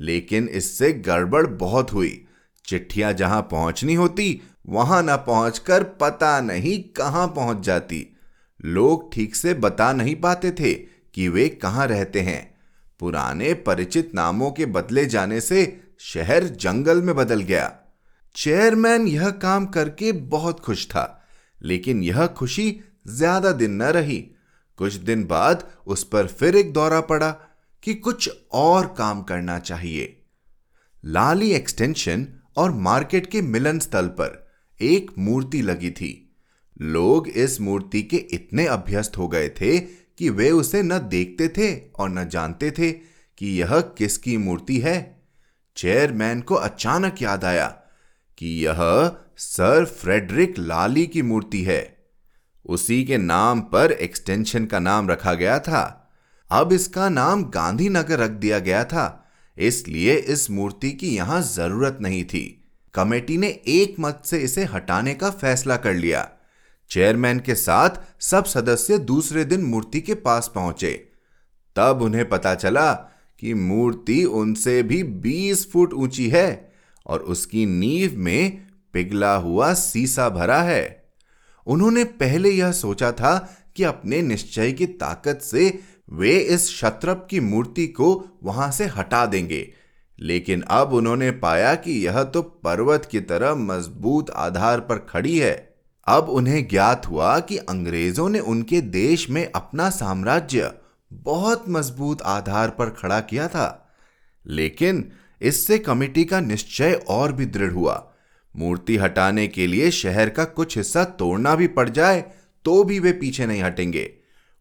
लेकिन 0.00 0.48
इससे 0.48 0.92
गड़बड़ 0.92 1.46
बहुत 1.46 1.92
हुई। 1.92 2.26
चिट्ठियाँ 2.66 3.12
जहाँ 3.12 3.42
पहुंचनी 3.42 3.94
होती, 3.94 4.42
वहाँ 4.66 5.02
ना 5.02 5.16
पहुंचकर 5.16 5.82
पता 5.82 6.40
नहीं 6.40 6.82
कहाँ 6.82 7.28
पहुँच 7.28 7.60
जाती। 7.60 8.16
लोग 8.64 9.14
ठीक 9.14 9.36
से 9.36 9.54
बता 9.54 9.92
नहीं 9.92 10.16
पाते 10.16 10.50
थे 10.50 10.93
कि 11.14 11.28
वे 11.28 11.48
कहाँ 11.48 11.86
रहते 11.86 12.20
हैं। 12.20 12.42
पुराने 13.00 13.52
परिचित 13.62 14.14
नामों 14.14 14.50
के 14.50 14.66
बदले 14.66 15.06
जाने 15.06 15.40
से 15.40 15.64
शहर 16.02 16.44
जंगल 16.44 17.02
में 17.02 17.14
बदल 17.16 17.40
गया। 17.42 17.72
चेयरमैन 18.34 19.06
यह 19.06 19.30
काम 19.30 19.66
करके 19.66 20.12
बहुत 20.12 20.60
खुश 20.60 20.86
था, 20.86 21.22
लेकिन 21.60 22.02
यह 22.02 22.26
खुशी 22.26 22.80
ज़्यादा 23.08 23.52
दिन 23.52 23.82
न 23.82 23.90
रही। 23.92 24.18
कुछ 24.78 24.94
दिन 24.94 25.24
बाद 25.24 25.66
उस 25.86 26.04
पर 26.04 26.26
फिर 26.26 26.56
एक 26.56 26.72
दौरा 26.72 27.00
पड़ा 27.00 27.30
कि 27.82 27.94
कुछ 27.94 28.30
और 28.52 28.86
काम 28.98 29.22
करना 29.22 29.58
चाहिए। 29.58 30.16
लाली 31.04 31.50
एक्सटेंशन 31.52 32.26
और 32.56 32.70
मार्केट 32.70 33.26
के 33.26 33.42
मिलन 33.42 33.78
स्थल 33.78 34.06
पर 34.10 34.42
एक 34.80 35.10
मूर्ति 35.18 35.60
लगी 35.62 35.90
थी। 35.90 36.10
लोग 36.80 37.28
इस 37.28 37.60
मूर्ति 37.60 38.02
के 38.02 38.16
इतने 38.32 38.66
अभ्यस्त 38.66 39.18
हो 39.18 39.28
गए 39.28 39.48
थे 39.60 39.78
कि 40.18 40.30
वे 40.30 40.50
उसे 40.50 40.82
न 40.82 40.98
देखते 41.08 41.48
थे 41.48 41.74
और 41.94 42.10
न 42.10 42.28
जानते 42.28 42.70
थे 42.70 42.90
कि 42.92 43.46
यह 43.60 43.80
किसकी 43.98 44.36
मूर्ति 44.36 44.78
है। 44.78 44.96
चेयरमैन 45.76 46.40
को 46.40 46.54
अचानक 46.54 47.22
याद 47.22 47.44
आया 47.44 47.66
कि 48.38 48.48
यह 48.66 48.78
सर 49.38 49.84
फ्रेडरिक 49.84 50.58
लाली 50.58 51.06
की 51.06 51.22
मूर्ति 51.22 51.62
है। 51.62 51.82
उसी 52.64 53.02
के 53.04 53.16
नाम 53.16 53.60
पर 53.72 53.92
एक्सटेंशन 53.92 54.66
का 54.66 54.78
नाम 54.78 55.10
रखा 55.10 55.34
गया 55.34 55.58
था। 55.58 55.82
अब 56.50 56.72
इसका 56.72 57.08
नाम 57.08 57.44
गांधीनगर 57.44 58.18
रख 58.18 58.30
दिया 58.30 58.58
गया 58.58 58.84
था, 58.84 59.26
इसलिए 59.56 60.14
इस 60.14 60.50
मूर्ति 60.50 60.90
की 60.90 61.14
यहाँ 61.16 61.40
ज़रूरत 61.42 61.98
नहीं 62.00 62.24
थी। 62.24 62.44
कमेटी 62.94 63.36
ने 63.36 63.48
एक 63.68 63.96
मत 64.00 64.22
से 64.24 64.38
इसे 64.38 64.64
हटाने 64.64 65.14
का 65.14 65.30
फैसला 65.30 65.76
कर 65.76 65.94
लिया। 65.94 66.28
चेयरमैन 66.90 67.40
के 67.40 67.54
साथ 67.54 67.90
सब 68.20 68.44
सदस्य 68.44 68.98
दूसरे 68.98 69.44
दिन 69.44 69.62
मूर्ति 69.62 70.00
के 70.00 70.14
पास 70.14 70.52
पहुँचे। 70.54 71.08
तब 71.76 72.02
उन्हें 72.02 72.28
पता 72.28 72.54
चला 72.54 72.92
कि 73.40 73.54
मूर्ति 73.54 74.24
उनसे 74.24 74.82
भी 74.82 75.02
20 75.02 75.72
फुट 75.72 75.92
ऊँची 75.92 76.28
है 76.28 76.72
और 77.06 77.20
उसकी 77.20 77.66
नींव 77.66 78.12
में 78.14 78.66
पिघला 78.92 79.36
हुआ 79.36 79.74
सीसा 79.74 80.28
भरा 80.28 80.62
है। 80.62 81.04
उन्होंने 81.66 82.04
पहले 82.04 82.50
यह 82.50 82.72
सोचा 82.72 83.12
था 83.12 83.56
कि 83.76 83.82
अपने 83.82 84.22
निश्चय 84.22 84.72
की 84.72 84.86
ताकत 84.86 85.40
से 85.42 85.80
वे 86.12 86.38
इस 86.38 86.70
शत्रप 86.70 87.26
की 87.30 87.40
मूर्ति 87.40 87.86
को 87.86 88.28
वहाँ 88.42 88.70
से 88.70 88.84
हटा 88.84 89.26
देंगे। 89.26 89.72
लेकिन 90.20 90.60
अब 90.60 90.92
उन्होंने 90.92 91.30
पाया 91.30 91.74
कि 91.74 92.06
यह 92.06 92.22
तो 92.22 92.42
पर्वत 92.42 93.08
की 93.10 93.20
तरह 93.20 93.54
मज़बूत 93.54 94.30
आधार 94.30 94.80
पर 94.80 94.98
खड़ी 94.98 95.38
है। 95.38 95.73
अब 96.06 96.28
उन्हें 96.28 96.66
ज्ञात 96.68 97.06
हुआ 97.06 97.38
कि 97.40 97.56
अंग्रेज़ों 97.58 98.28
ने 98.28 98.38
उनके 98.38 98.80
देश 98.80 99.28
में 99.30 99.50
अपना 99.54 99.90
साम्राज्य 99.90 100.72
बहुत 101.12 101.64
मज़बूत 101.68 102.22
आधार 102.22 102.70
पर 102.70 102.90
खड़ा 102.90 103.20
किया 103.20 103.48
था। 103.48 103.94
लेकिन 104.46 105.12
इससे 105.40 105.78
कमेटी 105.78 106.24
का 106.24 106.40
निश्चय 106.40 106.92
और 107.08 107.32
भी 107.32 107.46
दृढ़ 107.46 107.72
हुआ। 107.72 108.12
मूर्ति 108.56 108.96
हटाने 108.96 109.46
के 109.48 109.66
लिए 109.66 109.90
शहर 109.90 110.28
का 110.28 110.44
कुछ 110.44 110.76
हिस्सा 110.76 111.04
तोड़ना 111.04 111.54
भी 111.54 111.66
पड़ 111.68 111.88
जाए 111.88 112.24
तो 112.64 112.84
भी 112.84 112.98
वे 112.98 113.12
पीछे 113.12 113.46
नहीं 113.46 113.62
हटेंगे। 113.62 114.10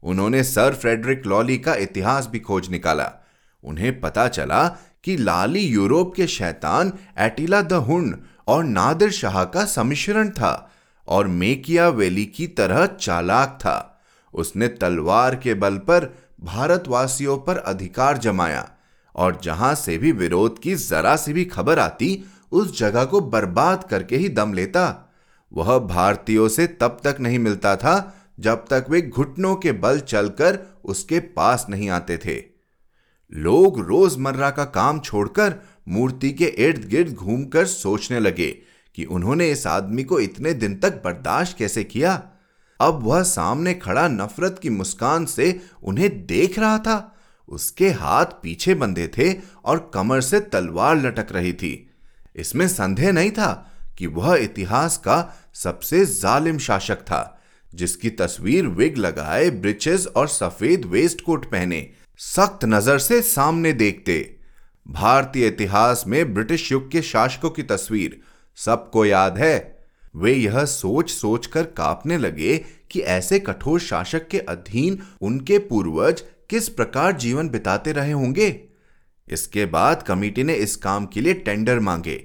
उन्होंने 0.04 0.44
सर 0.44 0.74
फ्रेडरिक 0.74 1.26
लॉली 1.26 1.58
का 1.58 1.76
इतिहास 1.76 2.28
भी 2.28 2.40
खोज 2.40 2.70
निकाला। 2.70 3.12
उन्हें 3.64 4.00
पता 4.00 4.28
चला 4.28 4.68
कि 5.04 5.18
लाली 5.18 5.60
यूरोप 5.60 6.14
के 6.16 6.28
शैतान 6.28 6.94
एटिला 7.20 7.62
द 7.62 7.74
हुन 7.74 8.24
और 8.48 8.64
नादिर 8.64 9.12
शाह 9.12 9.44
का 9.44 9.66
सम्मिश्रण 9.66 10.30
था। 10.30 10.70
और 11.08 11.28
मेकिया 11.28 11.90
वैली 11.90 12.26
की 12.26 12.48
तरह 12.48 12.86
चालाक 12.86 13.50
था। 13.62 14.02
उसने 14.34 14.68
तलवार 14.68 15.36
के 15.36 15.54
बल 15.54 15.78
पर 15.78 16.14
भारतवासियों 16.42 17.38
पर 17.38 17.58
अधिकार 17.58 18.18
जमाया 18.18 18.70
और 19.16 19.40
जहाँ 19.44 19.76
से 19.76 19.98
भी 19.98 20.12
विरोध 20.12 20.60
की 20.60 20.76
जरा 20.76 21.16
सी 21.16 21.34
भी 21.34 21.46
खबर 21.46 21.80
आती, 21.80 22.24
उस 22.52 22.80
जगह 22.80 23.06
को 23.06 23.22
बर्बाद 23.22 23.84
करके 23.84 24.18
ही 24.18 24.30
दम 24.30 24.54
लेता। 24.54 25.14
वह 25.54 25.78
भारतीयों 25.80 26.48
से 26.48 26.68
तब 26.68 27.02
तक 27.04 27.18
नहीं 27.20 27.40
मिलता 27.40 27.76
था, 27.76 28.16
जब 28.40 28.66
तक 28.70 28.86
वे 28.90 29.02
घुटनों 29.02 29.56
के 29.56 29.72
बल 29.72 30.00
चलकर 30.00 30.60
उसके 30.86 31.20
पास 31.20 31.66
नहीं 31.70 31.90
आते 31.90 32.18
थे। 32.18 32.44
लोग 33.34 33.80
रोज़मर्रा 33.80 34.50
का 34.50 34.66
काम 34.66 35.00
छोड़कर 35.00 35.54
मूर्ति 35.88 36.32
के 36.32 36.46
इर्द 36.46 36.86
गिर्द 36.86 37.14
घूमकर 37.14 37.66
सोचने 37.66 38.20
लगे 38.20 38.58
कि 38.96 39.06
उन्होंने 39.06 39.50
इस 39.52 39.66
आदमी 39.68 40.04
को 40.04 40.20
इतने 40.20 40.54
दिन 40.54 40.76
तक 40.76 41.02
बर्दाश्त 41.04 41.58
कैसे 41.58 41.84
किया? 41.84 42.22
अब 42.80 43.00
वह 43.04 43.24
सामने 43.24 43.74
खड़ा 43.74 44.08
नफरत 44.08 44.60
की 44.64 44.70
मुस्कान 44.70 45.26
से 45.26 45.60
उन्हें 45.84 46.26
देख 46.26 46.60
रहा 46.60 46.78
था। 46.78 47.10
उसके 47.50 47.90
हाथ 47.90 48.26
पीछे 48.44 48.74
बंधे 48.74 49.08
थे 49.08 49.34
और 49.66 49.92
कमर 49.94 50.22
से 50.22 50.40
तलवार 50.40 50.96
लटक 50.98 51.32
रही 51.32 51.54
थी। 51.54 51.90
इसमें 52.36 52.68
संदेह 52.68 53.12
नहीं 53.12 53.32
था 53.32 53.52
कि 53.98 54.08
वह 54.08 54.36
इतिहास 54.36 54.98
का 54.98 55.18
सबसे 55.54 56.06
जालिम 56.06 56.58
शासक 56.58 57.02
था, 57.02 57.40
जिसकी 57.72 58.10
तस्वीर 58.10 58.68
विग 58.68 58.98
लगाए 58.98 59.50
ब्रिचेस 59.50 60.08
और 60.08 60.28
सफ़ेद 60.28 60.86
वेस्ट 60.86 61.22
कोट 61.22 61.46
पहने, 61.46 61.90
सख्त 62.20 62.66
नज़र 62.66 63.00
से 63.00 63.22
सामने 63.22 63.74
देखते। 63.74 64.38
भारतीय 64.88 65.48
इतिहास 65.48 66.04
में 66.08 66.34
ब्रिटिश 66.34 66.72
युग 66.72 66.92
के 66.92 67.02
शासकों 67.02 67.50
की 67.50 67.64
तस्वीर 67.64 68.20
सबको 68.58 69.06
याद 69.06 69.38
है। 69.38 69.56
वे 70.16 70.34
यह 70.34 70.64
सोच 70.66 71.10
सोच 71.12 71.46
कर 71.46 71.64
कांपने 71.78 72.18
लगे 72.18 72.58
कि 72.92 73.00
ऐसे 73.00 73.40
कठोर 73.40 73.80
शासक 73.80 74.28
के 74.28 74.40
अधीन 74.40 75.00
उनके 75.22 75.58
पूर्वज 75.60 76.24
किस 76.50 76.70
प्रकार 76.70 77.12
जीवन 77.18 77.50
बिताते 77.50 77.92
रहे 77.92 78.12
होंगे। 78.12 78.50
इसके 79.28 79.66
बाद 79.66 80.04
कमेटी 80.04 80.44
ने 80.44 80.54
इस 80.56 80.76
काम 80.76 81.06
के 81.06 81.22
लिए 81.22 81.34
टेंडर 81.34 81.80
मांगे। 81.80 82.24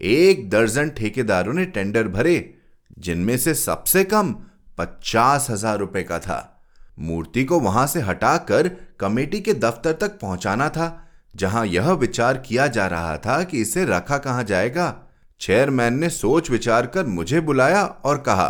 एक 0.00 0.48
दर्जन 0.50 0.90
ठेकेदारों 0.90 1.52
ने 1.52 1.64
टेंडर 1.66 2.08
भरे, 2.08 2.54
जिनमें 2.98 3.36
से 3.36 3.54
सबसे 3.54 4.04
कम 4.04 4.32
पचास 4.78 5.46
हज़ार 5.50 5.78
रुपए 5.78 6.02
का 6.02 6.18
था। 6.18 6.62
मूर्ति 6.98 7.44
को 7.44 7.58
वहाँ 7.60 7.86
से 7.86 8.00
हटाकर 8.00 8.68
कमेटी 9.00 9.40
के 9.40 9.54
दफ्तर 9.54 9.92
तक 9.92 10.18
पहुंचाना 10.20 10.68
था, 10.68 11.08
जहाँ 11.34 11.66
यह 11.66 11.90
विचार 11.90 12.38
किया 12.38 12.66
जा 12.66 12.86
रहा 12.86 13.16
था 13.18 13.42
कि 13.42 13.60
इसे 13.60 13.84
रखा 13.84 14.18
कहाँ 14.18 14.44
जाएगा। 14.44 14.94
चेयरमैन 15.40 15.98
ने 15.98 16.08
सोच 16.10 16.50
विचार 16.50 16.86
कर 16.86 17.06
मुझे 17.06 17.40
बुलाया 17.40 17.82
और 17.82 18.18
कहा, 18.18 18.46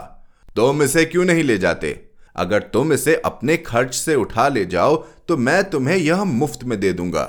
तुम 0.56 0.82
इसे 0.82 1.04
क्यों 1.04 1.24
नहीं 1.24 1.42
ले 1.44 1.56
जाते? 1.58 1.90
अगर 2.36 2.62
तुम 2.64 2.92
इसे 2.92 3.14
अपने 3.16 3.56
खर्च 3.58 3.94
से 3.94 4.14
उठा 4.16 4.46
ले 4.48 4.64
जाओ 4.66 4.96
तो 5.28 5.36
मैं 5.38 5.62
तुम्हें 5.70 5.96
यह 5.96 6.22
मुफ़्त 6.24 6.64
में 6.64 6.78
दे 6.80 6.92
दूँगा। 6.92 7.22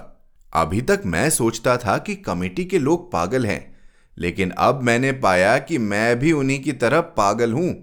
अभी 0.54 0.82
तक 0.82 1.02
मैं 1.06 1.30
सोचता 1.30 1.76
था 1.78 1.98
कि 1.98 2.16
कमेटी 2.18 2.66
के 2.66 2.80
लोग 2.80 3.12
पागल 3.12 3.46
हैं, 3.46 3.76
लेकिन 4.18 4.52
अब 4.52 4.82
मैंने 4.84 5.12
पाया 5.14 5.58
कि 5.60 5.78
मैं 5.78 6.20
भी 6.20 6.32
उन्हीं 6.34 6.62
की 6.64 6.74
तरह 6.74 7.02
पागल 7.18 7.54
हूँ। 7.54 7.74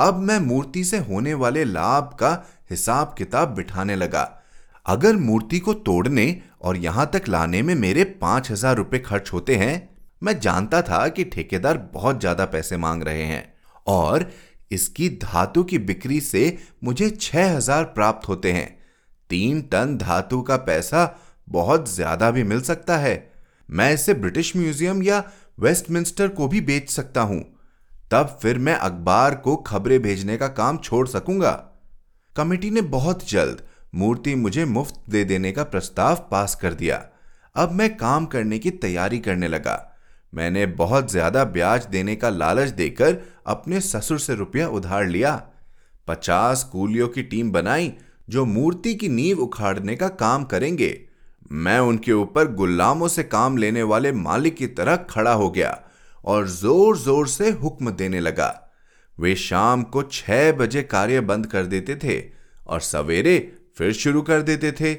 अब 0.00 0.18
मैं 0.20 0.38
मूर्ति 0.40 0.84
से 0.84 0.98
होने 1.00 1.34
वाले 1.34 1.64
लाभ 1.64 2.16
का 2.20 2.32
हिसाब 2.70 3.14
किताब 3.18 3.54
बिठाने 3.54 3.96
लगा। 3.96 4.22
अगर 4.86 5.16
मूर्ति 5.18 5.58
को 5.58 5.74
तोड़ने 5.74 6.40
और 6.62 6.76
यहाँ 6.78 7.10
तक 7.12 7.28
लाने 7.28 7.62
में 7.62 7.74
मेरे 7.76 8.04
पाँच 8.20 8.50
हज़ार 8.50 8.76
रुपए 8.76 8.98
खर्च 9.00 9.32
होते 9.32 9.56
हैं 9.56 9.97
मैं 10.22 10.38
जानता 10.40 10.82
था 10.82 11.06
कि 11.08 11.24
ठेकेदार 11.24 11.78
बहुत 11.92 12.20
ज़्यादा 12.20 12.44
पैसे 12.44 12.76
मांग 12.76 13.02
रहे 13.02 13.22
हैं 13.22 13.42
और 13.86 14.30
इसकी 14.72 15.08
धातु 15.08 15.64
की 15.64 15.78
बिक्री 15.78 16.20
से 16.20 16.56
मुझे 16.84 17.10
छह 17.10 17.56
हज़ार 17.56 17.84
प्राप्त 17.84 18.28
होते 18.28 18.52
हैं। 18.52 18.78
तीन 19.30 19.60
टन 19.62 19.96
धातु 19.98 20.40
का 20.42 20.56
पैसा 20.56 21.04
बहुत 21.48 21.88
ज़्यादा 21.90 22.30
भी 22.30 22.42
मिल 22.44 22.60
सकता 22.60 22.96
है। 22.96 23.30
मैं 23.68 23.92
इसे 23.94 24.14
ब्रिटिश 24.14 24.56
म्यूज़ियम 24.56 25.02
या 25.02 25.22
वेस्टमिंस्टर 25.60 26.28
को 26.28 26.48
भी 26.48 26.60
बेच 26.60 26.90
सकता 26.90 27.20
हूँ। 27.20 27.40
तब 28.10 28.38
फिर 28.42 28.58
मैं 28.58 28.74
अखबार 28.74 29.34
को 29.34 29.56
खबरें 29.56 30.00
भेजने 30.02 30.36
का 30.36 30.48
काम 30.48 30.78
छोड़ 30.78 31.06
सकूँगा। 31.08 31.52
कमेटी 32.36 32.70
ने 32.70 32.80
बहुत 32.82 33.28
जल्द 33.30 33.62
मूर्ति 33.94 34.34
मुझे 34.34 34.64
मुफ़्त 34.64 35.00
दे 35.10 35.24
देने 35.24 35.52
का 35.52 35.64
प्रस्ताव 35.64 36.26
पास 36.30 36.54
कर 36.54 36.74
दिया। 36.74 37.04
अब 37.56 37.72
मैं 37.72 37.96
काम 37.96 38.26
करने 38.26 38.58
की 38.58 38.70
तैयारी 38.70 39.18
करने 39.18 39.48
लगा। 39.48 39.87
मैंने 40.32 40.64
बहुत 40.76 41.10
ज़्यादा 41.10 41.44
ब्याज 41.46 41.86
देने 41.86 42.16
का 42.16 42.28
लालच 42.30 42.68
देकर 42.70 43.16
अपने 43.46 43.80
ससुर 43.80 44.18
से 44.18 44.34
रुपया 44.34 44.68
उधार 44.70 45.06
लिया। 45.06 45.42
पचास 46.08 46.62
कूलियों 46.72 47.08
की 47.08 47.22
टीम 47.24 47.50
बनाई 47.52 47.92
जो 48.28 48.44
मूर्ति 48.46 48.94
की 48.94 49.08
नींव 49.08 49.38
उखाड़ने 49.40 49.96
का 49.96 50.08
काम 50.18 50.44
करेंगे। 50.44 50.98
मैं 51.52 51.78
उनके 51.80 52.12
ऊपर 52.12 52.52
गुलामों 52.54 53.08
से 53.08 53.22
काम 53.24 53.56
लेने 53.56 53.82
वाले 53.84 54.12
मालिक 54.14 54.56
की 54.56 54.66
तरह 54.68 54.96
खड़ा 55.10 55.32
हो 55.32 55.50
गया 55.50 55.78
और 56.24 56.48
ज़ोर 56.48 56.96
ज़ोर 56.98 57.28
से 57.28 57.50
हुक्म 57.52 57.90
देने 57.92 58.20
लगा। 58.20 58.54
वे 59.18 59.34
शाम 59.36 59.82
को 59.84 60.02
छह 60.02 60.50
बजे 60.52 60.82
कार्य 60.84 61.20
बंद 61.22 61.46
कर 61.46 61.66
देते 61.66 61.96
थे 61.96 62.18
और 62.66 62.80
सवेरे 62.82 63.38
फिर 63.78 63.92
शुरू 63.94 64.22
कर 64.22 64.42
देते 64.42 64.72
थे। 64.72 64.96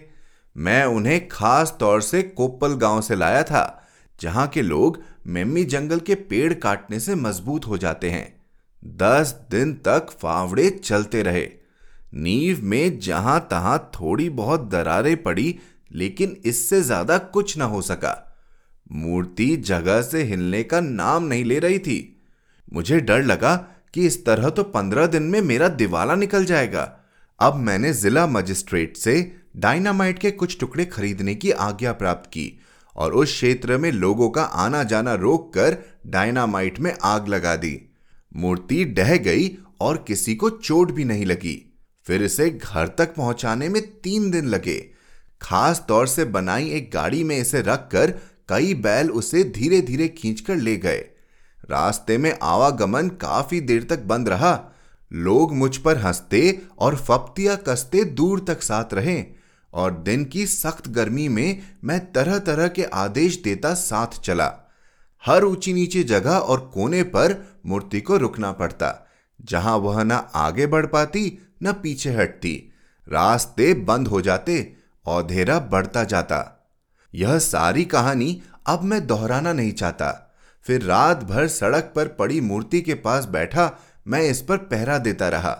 मैं 0.55 0.83
उन्हें 0.87 1.27
खास 1.27 1.75
तौर 1.79 2.01
से 2.01 2.21
कोप्पल 2.23 2.73
गाँव 2.75 3.01
से 3.01 3.15
लाया 3.15 3.43
था, 3.43 3.87
जहाँ 4.19 4.47
के 4.47 4.61
लोग 4.61 5.01
मेम्मी 5.27 5.63
जंगल 5.65 5.99
के 5.99 6.15
पेड़ 6.15 6.53
काटने 6.53 6.99
से 6.99 7.15
मज़बूत 7.15 7.67
हो 7.67 7.77
जाते 7.77 8.09
हैं। 8.09 8.27
दस 8.97 9.35
दिन 9.51 9.73
तक 9.85 10.09
फावड़े 10.21 10.69
चलते 10.69 11.23
रहे। 11.23 11.47
नींव 12.13 12.59
में 12.63 12.99
जहाँ 12.99 13.39
तहां 13.51 13.77
थोड़ी 13.93 14.29
बहुत 14.29 14.69
दरारें 14.69 15.21
पड़ी, 15.23 15.59
लेकिन 15.91 16.35
इससे 16.45 16.81
ज़्यादा 16.81 17.17
कुछ 17.17 17.57
ना 17.57 17.65
हो 17.65 17.81
सका। 17.81 18.15
मूर्ति 18.91 19.55
जगह 19.57 20.01
से 20.01 20.23
हिलने 20.23 20.63
का 20.63 20.79
नाम 20.79 21.23
नहीं 21.23 21.43
ले 21.45 21.59
रही 21.59 21.79
थी। 21.79 22.21
मुझे 22.73 22.99
डर 22.99 23.23
लगा 23.23 23.55
कि 23.93 24.05
इस 24.05 24.23
तरह 24.25 24.49
तो 24.49 24.63
पंद्रह 24.63 25.07
दिन 25.07 25.23
में 25.23 25.41
मेरा 25.41 25.67
दिवाला 25.67 26.15
निकल 26.15 26.45
जाएगा। 26.45 26.91
अब 27.39 27.55
मैंने 27.55 27.93
जिला 27.93 28.25
मजिस्ट्रेट 28.27 28.97
से 28.97 29.31
डायनामाइट 29.57 30.19
के 30.19 30.31
कुछ 30.31 30.59
टुकड़े 30.59 30.85
खरीदने 30.85 31.35
की 31.35 31.51
आज्ञा 31.51 31.93
प्राप्त 31.93 32.29
की। 32.29 32.59
और 32.99 33.13
उस 33.13 33.29
क्षेत्र 33.29 33.77
में 33.77 33.91
लोगों 33.91 34.29
का 34.29 34.43
आना 34.43 34.83
जाना 34.83 35.13
रोककर 35.13 35.77
डायनामाइट 36.07 36.79
में 36.79 36.95
आग 37.03 37.27
लगा 37.27 37.55
दी। 37.55 37.93
मूर्ति 38.35 38.85
डह 38.85 39.17
गई 39.17 39.57
और 39.81 40.05
किसी 40.07 40.35
को 40.35 40.49
चोट 40.49 40.91
भी 40.91 41.03
नहीं 41.03 41.25
लगी। 41.25 41.73
फिर 42.05 42.23
इसे 42.23 42.49
घर 42.49 42.87
तक 42.87 43.15
पहुँचाने 43.15 43.69
में 43.69 43.81
तीन 43.81 44.31
दिन 44.31 44.45
लगे। 44.45 44.91
खास 45.41 45.85
तौर 45.87 46.07
से 46.07 46.25
बनाई 46.25 46.69
एक 46.69 46.91
गाड़ी 46.93 47.23
में 47.23 47.37
इसे 47.37 47.61
रखकर 47.61 48.11
कई 48.49 48.73
बैल 48.73 49.11
उसे 49.11 49.43
धीरे 49.43 49.81
धीरे 49.81 50.07
खींचकर 50.07 50.55
ले 50.55 50.77
गए। 50.77 51.05
रास्ते 51.69 52.17
में 52.17 52.37
आवागमन 52.41 53.07
काफ़ी 53.07 53.61
देर 53.61 53.83
तक 53.83 53.99
बंद 53.99 54.29
रहा। 54.29 54.71
लोग 55.13 55.55
मुझ 55.55 55.77
पर 55.77 55.97
हँसते 55.97 56.61
और 56.79 56.95
फप्तिया 56.95 57.55
कसते 57.55 58.03
दूर 58.03 58.45
तक 58.47 58.61
साथ 58.61 58.93
रहे। 58.93 59.38
और 59.73 59.93
दिन 59.93 60.23
की 60.25 60.45
सख्त 60.47 60.87
गर्मी 60.87 61.27
में 61.27 61.61
मैं 61.83 61.99
तरह 62.11 62.39
तरह 62.39 62.67
के 62.67 62.83
आदेश 62.83 63.41
देता 63.43 63.73
साथ 63.73 64.19
चला। 64.21 64.51
हर 65.23 65.43
ऊँची 65.43 65.73
नीची 65.73 66.03
जगह 66.03 66.31
और 66.31 66.59
कोने 66.73 67.03
पर 67.03 67.35
मूर्ति 67.65 68.01
को 68.01 68.17
रुकना 68.17 68.51
पड़ता, 68.51 69.07
जहाँ 69.39 69.77
वह 69.77 70.03
न 70.03 70.11
आगे 70.35 70.67
बढ़ 70.67 70.85
पाती, 70.85 71.37
न 71.63 71.73
पीछे 71.73 72.11
हटती। 72.11 72.55
रास्ते 73.07 73.73
बंद 73.73 74.07
हो 74.07 74.21
जाते 74.21 74.73
औधेरा 75.05 75.59
बढ़ता 75.59 76.03
जाता। 76.03 76.69
यह 77.13 77.37
सारी 77.39 77.85
कहानी 77.85 78.41
अब 78.67 78.83
मैं 78.83 79.05
दोहराना 79.07 79.53
नहीं 79.53 79.71
चाहता। 79.73 80.35
फिर 80.65 80.81
रात 80.81 81.23
भर 81.23 81.47
सड़क 81.47 81.91
पर 81.95 82.07
पड़ी 82.09 82.41
मूर्ति 82.41 82.81
के 82.81 82.93
पास 82.93 83.25
बैठा, 83.25 83.71
मैं 84.07 84.21
इस 84.21 84.41
पर 84.41 84.57
पहरा 84.57 84.97
देता 84.97 85.29
रहा। 85.29 85.57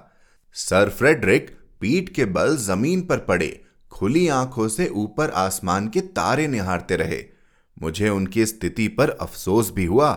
सर 0.56 0.90
फ्रेडरिक 0.90 1.50
पीठ 1.82 2.10
के 2.10 2.26
बल 2.26 2.56
ज़मीन 2.58 3.02
पर 3.02 3.18
पड़े 3.20 3.50
खुली 3.92 4.28
आँखों 4.28 4.68
से 4.68 4.88
ऊपर 4.88 5.30
आसमान 5.30 5.88
के 5.88 6.02
तारे 6.02 6.48
निहारते 6.48 6.96
रहे। 6.96 7.26
मुझे 7.82 8.10
उनकी 8.10 8.46
स्थिति 8.46 8.88
पर 8.88 9.10
अफसोस 9.10 9.72
भी 9.72 9.86
हुआ। 9.86 10.14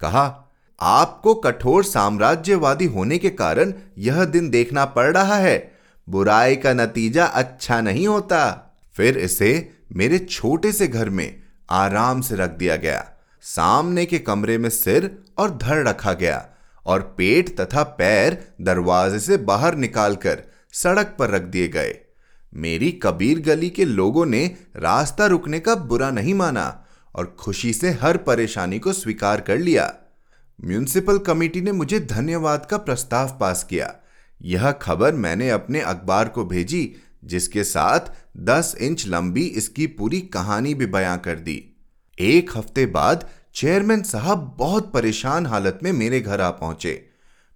कहा, 0.00 0.50
आपको 0.80 1.34
कठोर 1.34 1.84
साम्राज्यवादी 1.84 2.84
होने 2.84 3.18
के 3.18 3.30
कारण 3.30 3.72
यह 3.98 4.24
दिन 4.24 4.50
देखना 4.50 4.84
पड़ 4.84 5.14
रहा 5.14 5.36
है। 5.36 5.72
बुराई 6.08 6.56
का 6.56 6.72
नतीजा 6.72 7.24
अच्छा 7.24 7.80
नहीं 7.80 8.06
होता। 8.06 8.66
फिर 8.94 9.18
इसे 9.18 9.70
मेरे 9.92 10.18
छोटे 10.18 10.72
से 10.72 10.88
घर 10.88 11.10
में 11.10 11.42
आराम 11.70 12.20
से 12.20 12.36
रख 12.36 12.50
दिया 12.50 12.76
गया। 12.76 13.10
सामने 13.40 14.06
के 14.06 14.18
कमरे 14.18 14.58
में 14.58 14.70
सिर 14.70 15.24
और 15.38 15.56
धड़ 15.56 15.88
रखा 15.88 16.12
गया 16.12 16.48
और 16.86 17.14
पेट 17.18 17.60
तथा 17.60 17.82
पैर 17.82 18.48
दरवाजे 18.60 19.20
से 19.20 19.36
बाहर 19.36 19.74
निकालकर 19.74 20.42
सड़क 20.72 21.16
पर 21.18 21.30
रख 21.30 21.42
दिए 21.42 21.68
गए। 21.68 21.98
मेरी 22.54 22.92
कबीर 22.92 23.40
गली 23.40 23.70
के 23.70 23.84
लोगों 23.84 24.26
ने 24.26 24.56
रास्ता 24.76 25.26
रुकने 25.26 25.60
का 25.60 25.74
बुरा 25.74 26.10
नहीं 26.10 26.34
माना 26.34 26.86
और 27.14 27.36
खुशी 27.38 27.72
से 27.72 27.90
हर 27.90 28.16
परेशानी 28.16 28.78
को 28.78 28.92
स्वीकार 28.92 29.40
कर 29.40 29.58
लिया। 29.58 29.94
म्यूनिसिपल 30.64 31.18
कमेटी 31.18 31.60
ने 31.60 31.72
मुझे 31.72 32.00
धन्यवाद 32.00 32.66
का 32.70 32.76
प्रस्ताव 32.76 33.36
पास 33.40 33.64
किया। 33.64 33.94
यह 34.42 34.70
खबर 34.72 35.14
मैंने 35.14 35.50
अपने 35.50 35.80
अखबार 35.80 36.28
को 36.28 36.44
भेजी, 36.44 36.96
जिसके 37.24 37.64
साथ 37.64 38.00
10 38.36 38.74
इंच 38.80 39.06
लंबी 39.06 39.44
इसकी 39.44 39.86
पूरी 39.86 40.20
कहानी 40.20 40.74
भी 40.74 40.86
बयां 40.86 41.18
कर 41.18 41.34
दी। 41.34 41.76
एक 42.18 42.50
हफ़्ते 42.56 42.86
बाद 42.86 43.28
चेयरमैन 43.54 44.02
साहब 44.02 44.54
बहुत 44.58 44.92
परेशान 44.92 45.46
हालत 45.46 45.78
में 45.82 45.92
मेरे 45.92 46.20
घर 46.20 46.40
आ 46.40 46.50
पहुँचे। 46.50 47.08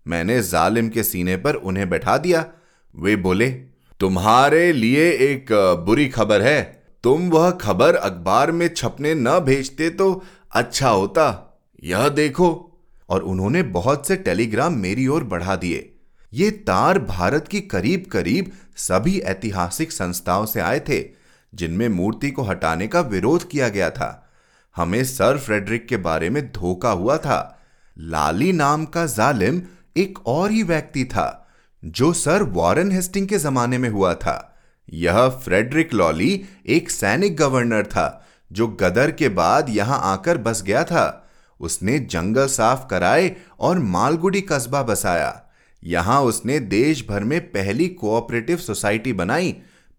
मैंने 0.06 0.42
जालिम 0.42 0.88
के 0.88 1.02
सीने 1.02 1.36
पर 1.36 1.54
उन्हें 1.54 1.90
बैठा 1.90 2.18
दिया। 2.18 2.46
वे 2.94 3.16
बोले 3.16 3.74
तुम्हारे 4.00 4.72
लिए 4.72 5.10
एक 5.10 5.46
बुरी 5.86 6.08
खबर 6.08 6.42
है। 6.42 6.84
तुम 7.02 7.30
वह 7.30 7.50
खबर 7.50 7.94
अखबार 7.94 8.52
में 8.52 8.74
छपने 8.74 9.14
न 9.14 9.38
भेजते 9.38 9.90
तो 9.90 10.24
अच्छा 10.52 10.88
होता। 10.88 11.58
यह 11.84 12.08
देखो। 12.08 12.70
और 13.08 13.22
उन्होंने 13.22 13.62
बहुत 13.62 14.08
से 14.08 14.16
टेलीग्राम 14.16 14.74
मेरी 14.74 15.06
ओर 15.06 15.24
बढ़ा 15.24 15.56
दिए। 15.56 15.94
ये 16.32 16.50
तार 16.50 16.98
भारत 16.98 17.48
की 17.48 17.60
करीब 17.60 18.04
करीब 18.12 18.52
सभी 18.76 19.18
ऐतिहासिक 19.18 19.92
संस्थाओं 19.92 20.46
से 20.46 20.60
आए 20.60 20.80
थे, 20.80 21.08
जिनमें 21.54 21.88
मूर्ति 21.88 22.30
को 22.30 22.42
हटाने 22.42 22.86
का 22.86 23.00
विरोध 23.00 23.48
किया 23.48 23.68
गया 23.68 23.90
था। 23.90 24.32
हमें 24.76 25.04
सर 25.04 25.38
फ्रेडरिक 25.38 25.86
के 25.88 25.96
बारे 25.96 26.30
में 26.30 26.52
धोखा 26.52 26.90
हुआ 26.90 27.16
था। 27.16 27.64
लाली 27.98 28.52
नाम 28.52 28.84
का 28.84 29.06
जालिम 29.06 29.62
एक 29.96 30.18
और 30.26 30.50
ही 30.50 30.62
व्यक्ति 30.62 31.04
था। 31.04 31.43
जो 31.85 32.12
सर 32.12 32.43
वॉरेन 32.43 32.93
हेस्टिंग 32.93 33.29
के 33.29 33.38
जमाने 33.38 33.79
में 33.79 33.88
हुआ 33.88 34.14
था। 34.14 34.57
यह 34.93 35.29
फ्रेडरिक 35.45 35.93
लॉली 35.95 36.45
एक 36.67 36.91
सैनिक 36.91 37.37
गवर्नर 37.37 37.87
था, 37.87 38.26
जो 38.50 38.69
गदर 38.69 39.11
के 39.11 39.29
बाद 39.29 39.69
यहाँ 39.69 40.00
आकर 40.03 40.38
बस 40.38 40.62
गया 40.62 40.85
था। 40.85 41.31
उसने 41.61 41.99
जंगल 41.99 42.47
साफ़ 42.47 42.87
कराए 42.87 43.35
और 43.61 43.79
मालगुडी 43.79 44.41
कस्बा 44.41 44.83
बसाया। 44.83 45.41
यहाँ 45.83 46.21
उसने 46.23 46.59
देश 46.61 47.07
भर 47.09 47.25
में 47.25 47.41
पहली 47.50 47.88
कोऑपरेटिव 47.88 48.57
सोसाइटी 48.57 49.12
बनाई, 49.12 49.53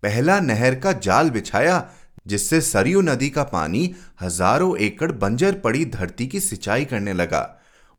पहला 0.04 0.40
नहर 0.40 0.76
का 0.76 0.92
जाल 0.94 1.30
बिछाया, 1.30 1.84
जिससे 2.28 2.62
सरयू 2.62 3.02
नदी 3.02 3.30
का 3.30 3.44
पानी 3.44 3.94
हज़ारों 4.22 4.78
एकड़ 4.78 5.12
बंजर 5.12 5.56
पड़ी 5.56 5.86
धरती 5.86 6.28
की 6.28 6.40
सिंचाई 6.40 6.86
करने 6.86 7.14
लगा। 7.14 7.50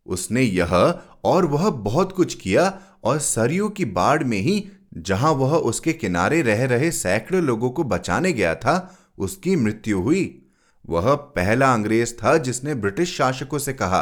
उसने 0.06 0.42
यह 0.42 0.74
और 1.24 1.46
वह 1.46 1.68
बहुत 1.70 2.12
कुछ 2.12 2.34
किया 2.34 2.72
और 3.06 3.18
सरयू 3.18 3.68
की 3.68 3.84
बाढ़ 3.84 4.24
में 4.24 4.38
ही 4.38 4.68
जहाँ 4.94 5.32
वह 5.32 5.56
उसके 5.56 5.92
किनारे 5.92 6.42
रह 6.42 6.64
रहे 6.64 6.90
सैकड़ों 6.90 7.42
लोगों 7.42 7.70
को 7.70 7.84
बचाने 7.84 8.32
गया 8.32 8.54
था, 8.54 8.98
उसकी 9.18 9.56
मृत्यु 9.56 10.00
हुई। 10.00 10.42
वह 10.88 11.14
पहला 11.14 11.72
अंग्रेज़ 11.74 12.14
था 12.14 12.36
जिसने 12.38 12.74
ब्रिटिश 12.74 13.16
शासकों 13.16 13.58
से 13.58 13.72
कहा 13.72 14.00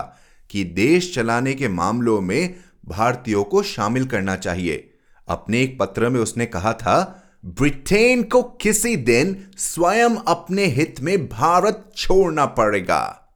कि 0.50 0.64
देश 0.64 1.14
चलाने 1.14 1.54
के 1.54 1.68
मामलों 1.68 2.20
में 2.20 2.54
भारतीयों 2.88 3.44
को 3.44 3.62
शामिल 3.62 4.06
करना 4.06 4.37
चाहिए। 4.37 4.90
अपने 5.28 5.62
एक 5.62 5.78
पत्र 5.80 6.08
में 6.08 6.20
उसने 6.20 6.46
कहा 6.46 6.73
था, 6.73 7.23
ब्रिटेन 7.44 8.23
को 8.23 8.42
किसी 8.42 8.96
दिन 8.96 9.50
स्वयं 9.56 10.11
अपने 10.11 10.64
हित 10.64 11.00
में 11.00 11.28
भारत 11.28 11.90
छोड़ना 11.96 12.46
पड़ेगा। 12.46 13.32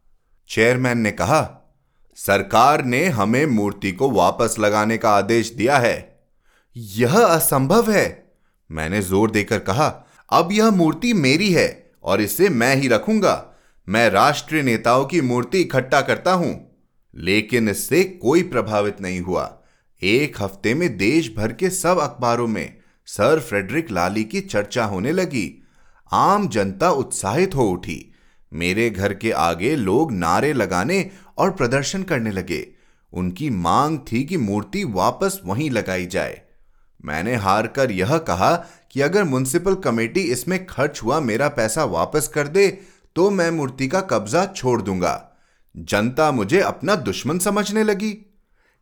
चेयरमैन 0.49 0.99
ने 0.99 1.11
कहा 1.11 1.55
सरकार 2.27 2.85
ने 2.85 3.05
हमें 3.05 3.47
मूर्ति 3.47 3.93
को 3.93 4.11
वापस 4.11 4.57
लगाने 4.59 4.99
का 4.99 5.11
आदेश 5.11 5.51
दिया 5.51 5.79
है। 5.79 6.27
यह 6.77 7.19
असंभव 7.19 7.91
है। 7.91 8.33
मैंने 8.71 9.03
ज़ोर 9.03 9.31
देकर 9.31 9.59
कहा, 9.59 10.07
अब 10.33 10.49
यह 10.53 10.71
मूर्ति 10.71 11.13
मेरी 11.13 11.53
है 11.53 11.91
और 12.05 12.21
इसे 12.21 12.49
मैं 12.49 12.77
ही 12.77 12.89
रखूँगा। 12.89 13.59
मैं 13.89 14.11
राष्ट्रीय 14.11 14.63
नेताओं 14.63 15.05
की 15.05 15.21
मूर्ति 15.21 15.61
इकट्ठा 15.61 16.01
करता 16.01 16.33
हूँ। 16.33 16.83
लेकिन 17.15 17.69
इससे 17.69 18.05
कोई 18.05 18.43
प्रभावित 18.43 19.01
नहीं 19.01 19.21
हुआ। 19.21 19.59
एक 20.03 20.43
हफ़्ते 20.43 20.75
में 20.75 20.97
देश 20.97 21.35
भर 21.37 21.53
के 21.53 21.71
सब 21.71 21.99
अखबारों 21.99 22.47
में 22.47 22.77
सर 23.07 23.41
फ्रेडरिक 23.41 23.91
लाली 23.91 24.25
की 24.25 24.41
चर्चा 24.41 24.85
होने 24.85 25.13
लगी। 25.13 25.67
आम 26.13 26.49
जनता 26.49 26.91
उत्साहित 26.91 27.55
हो 27.55 27.71
उठी। 27.71 28.15
मेरे 28.53 28.91
घर 28.91 29.15
के 29.15 29.31
आगे 29.31 29.77
लोग 29.77 30.13
नारे 30.13 30.53
लगाने 30.53 31.11
और 31.39 31.51
प्रदर्शन 31.51 32.03
करने 32.03 32.31
लगे। 32.31 32.67
उनकी 33.13 33.51
मांग 33.51 33.99
थी 34.13 34.25
कि 34.25 34.37
मूर्ति 34.37 34.85
वापस 34.85 35.41
वहीं 35.45 35.71
लगाई 35.71 36.07
जाए। 36.07 36.41
मैंने 37.05 37.35
हार 37.35 37.67
कर 37.67 37.91
यह 37.91 38.17
कहा 38.19 38.55
कि 38.93 39.01
अगर 39.01 39.25
म्यूनसिपल 39.25 39.75
कमेटी 39.75 40.21
इसमें 40.21 40.67
खर्च 40.67 41.01
हुआ, 41.05 41.21
मेरा 41.21 41.49
पैसा 41.49 41.85
वापस 41.85 42.29
कर 42.29 42.49
दे 42.49 42.69
तो 43.17 43.31
मैं 43.31 43.51
मूर्ति 43.51 43.89
का 43.89 44.01
कब्जा 44.01 44.45
छोड़ 44.47 44.81
दूँगा। 44.83 45.39
जनता 45.77 46.31
मुझे 46.33 46.61
अपना 46.61 46.95
दुश्मन 46.95 47.39
समझने 47.39 47.85
लगी। 47.85 48.17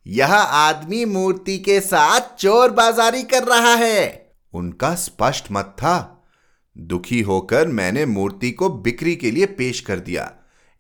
यह 0.07 0.35
आदमी 0.35 1.05
मूर्ति 1.05 1.59
के 1.59 1.81
साथ 1.81 2.21
चोर 2.39 2.71
बाजारी 2.71 3.23
कर 3.23 3.43
रहा 3.43 3.75
है। 3.75 4.33
उनका 4.53 4.95
स्पष्ट 4.95 5.45
मत 5.53 5.75
था। 5.79 6.25
दुखी 6.79 7.21
होकर 7.21 7.69
मैंने 7.69 8.07
मूर्ति 8.07 8.51
को 8.51 8.69
बिक्री 8.69 9.17
के 9.17 9.31
लिए 9.31 9.47
पेश 9.47 9.81
कर 9.81 9.99
दिया। 9.99 10.31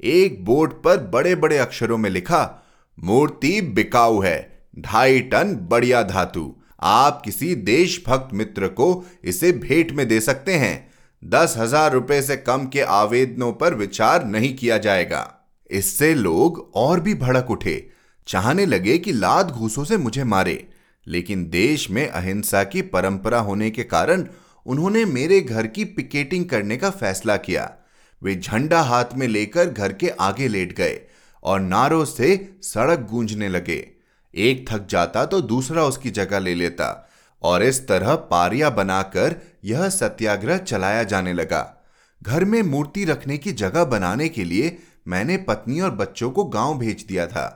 एक 0.00 0.44
बोर्ड 0.44 0.72
पर 0.72 0.96
बड़े 0.96 1.34
बड़े 1.34 1.58
अक्षरों 1.58 1.98
में 1.98 2.10
लिखा, 2.10 2.62
मूर्ति 2.98 3.60
बिकाऊ 3.60 4.20
है, 4.20 4.64
ढाई 4.78 5.20
टन 5.20 5.54
बढ़िया 5.70 6.02
धातु। 6.02 6.54
आप 6.80 7.22
किसी 7.24 7.54
देशभक्त 7.54 8.34
मित्र 8.34 8.68
को 8.68 9.04
इसे 9.24 9.52
भेंट 9.52 9.92
में 9.92 10.08
दे 10.08 10.20
सकते 10.20 10.54
हैं। 10.54 10.90
दस 11.24 11.54
हज़ार 11.58 11.92
रुपए 11.92 12.22
से 12.22 12.36
कम 12.36 12.66
के 12.66 12.80
आवेदनों 12.80 13.52
पर 13.52 13.74
विचार 13.74 14.24
नहीं 14.24 14.54
किया 14.54 14.78
जाएगा। 14.78 15.34
इससे 15.70 16.14
लोग 16.14 16.72
और 16.74 17.00
भी 17.00 17.14
भड़क 17.14 17.50
उठे। 17.50 17.90
चाहने 18.26 18.66
लगे 18.66 18.98
कि 18.98 19.12
लाद 19.12 19.50
घूसों 19.50 19.84
से 19.84 19.96
मुझे 19.96 20.24
मारे। 20.24 20.68
लेकिन 21.06 21.50
देश 21.50 21.90
में 21.90 22.08
अहिंसा 22.08 22.64
की 22.64 22.82
परंपरा 22.82 23.38
होने 23.38 23.70
के 23.70 23.82
कारण 23.84 24.26
उन्होंने 24.66 25.04
मेरे 25.04 25.40
घर 25.40 25.66
की 25.66 25.84
पिकेटिंग 25.84 26.44
करने 26.44 26.76
का 26.76 26.90
फैसला 26.90 27.36
किया। 27.36 27.85
वे 28.26 28.34
झंडा 28.34 28.80
हाथ 28.82 29.14
में 29.14 29.26
लेकर 29.28 29.66
घर 29.66 29.92
के 29.92 30.08
आगे 30.20 30.48
लेट 30.48 30.76
गए 30.76 31.00
और 31.42 31.60
नारों 31.60 32.04
से 32.04 32.28
सड़क 32.62 33.06
गूंजने 33.10 33.48
लगे। 33.48 33.76
एक 34.34 34.64
थक 34.70 34.86
जाता 34.90 35.24
तो 35.24 35.40
दूसरा 35.42 35.84
उसकी 35.84 36.10
जगह 36.10 36.38
ले 36.38 36.54
लेता 36.54 36.88
और 37.42 37.62
इस 37.62 37.86
तरह 37.88 38.14
पारिया 38.30 38.70
बनाकर 38.70 39.36
यह 39.64 39.88
सत्याग्रह 39.88 40.58
चलाया 40.58 41.02
जाने 41.04 41.32
लगा। 41.32 41.62
घर 42.22 42.44
में 42.44 42.60
मूर्ति 42.62 43.04
रखने 43.04 43.36
की 43.38 43.52
जगह 43.54 43.84
बनाने 43.84 44.28
के 44.28 44.44
लिए 44.44 44.76
मैंने 45.08 45.36
पत्नी 45.48 45.80
और 45.80 45.90
बच्चों 45.92 46.30
को 46.30 46.44
गाँव 46.44 46.78
भेज 46.78 47.04
दिया 47.08 47.26
था। 47.26 47.46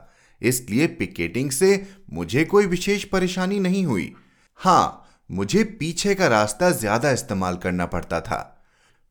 इसलिए 0.41 0.87
पिकेटिंग 0.87 1.51
से 1.51 1.69
मुझे 2.13 2.45
कोई 2.45 2.65
विशेष 2.65 3.03
परेशानी 3.05 3.59
नहीं 3.59 3.85
हुई। 3.85 4.13
हाँ, 4.59 5.07
मुझे 5.29 5.63
पीछे 5.63 6.15
का 6.15 6.27
रास्ता 6.27 6.71
ज़्यादा 6.71 7.11
इस्तेमाल 7.11 7.55
करना 7.57 7.85
पड़ता 7.87 8.21
था। 8.21 8.60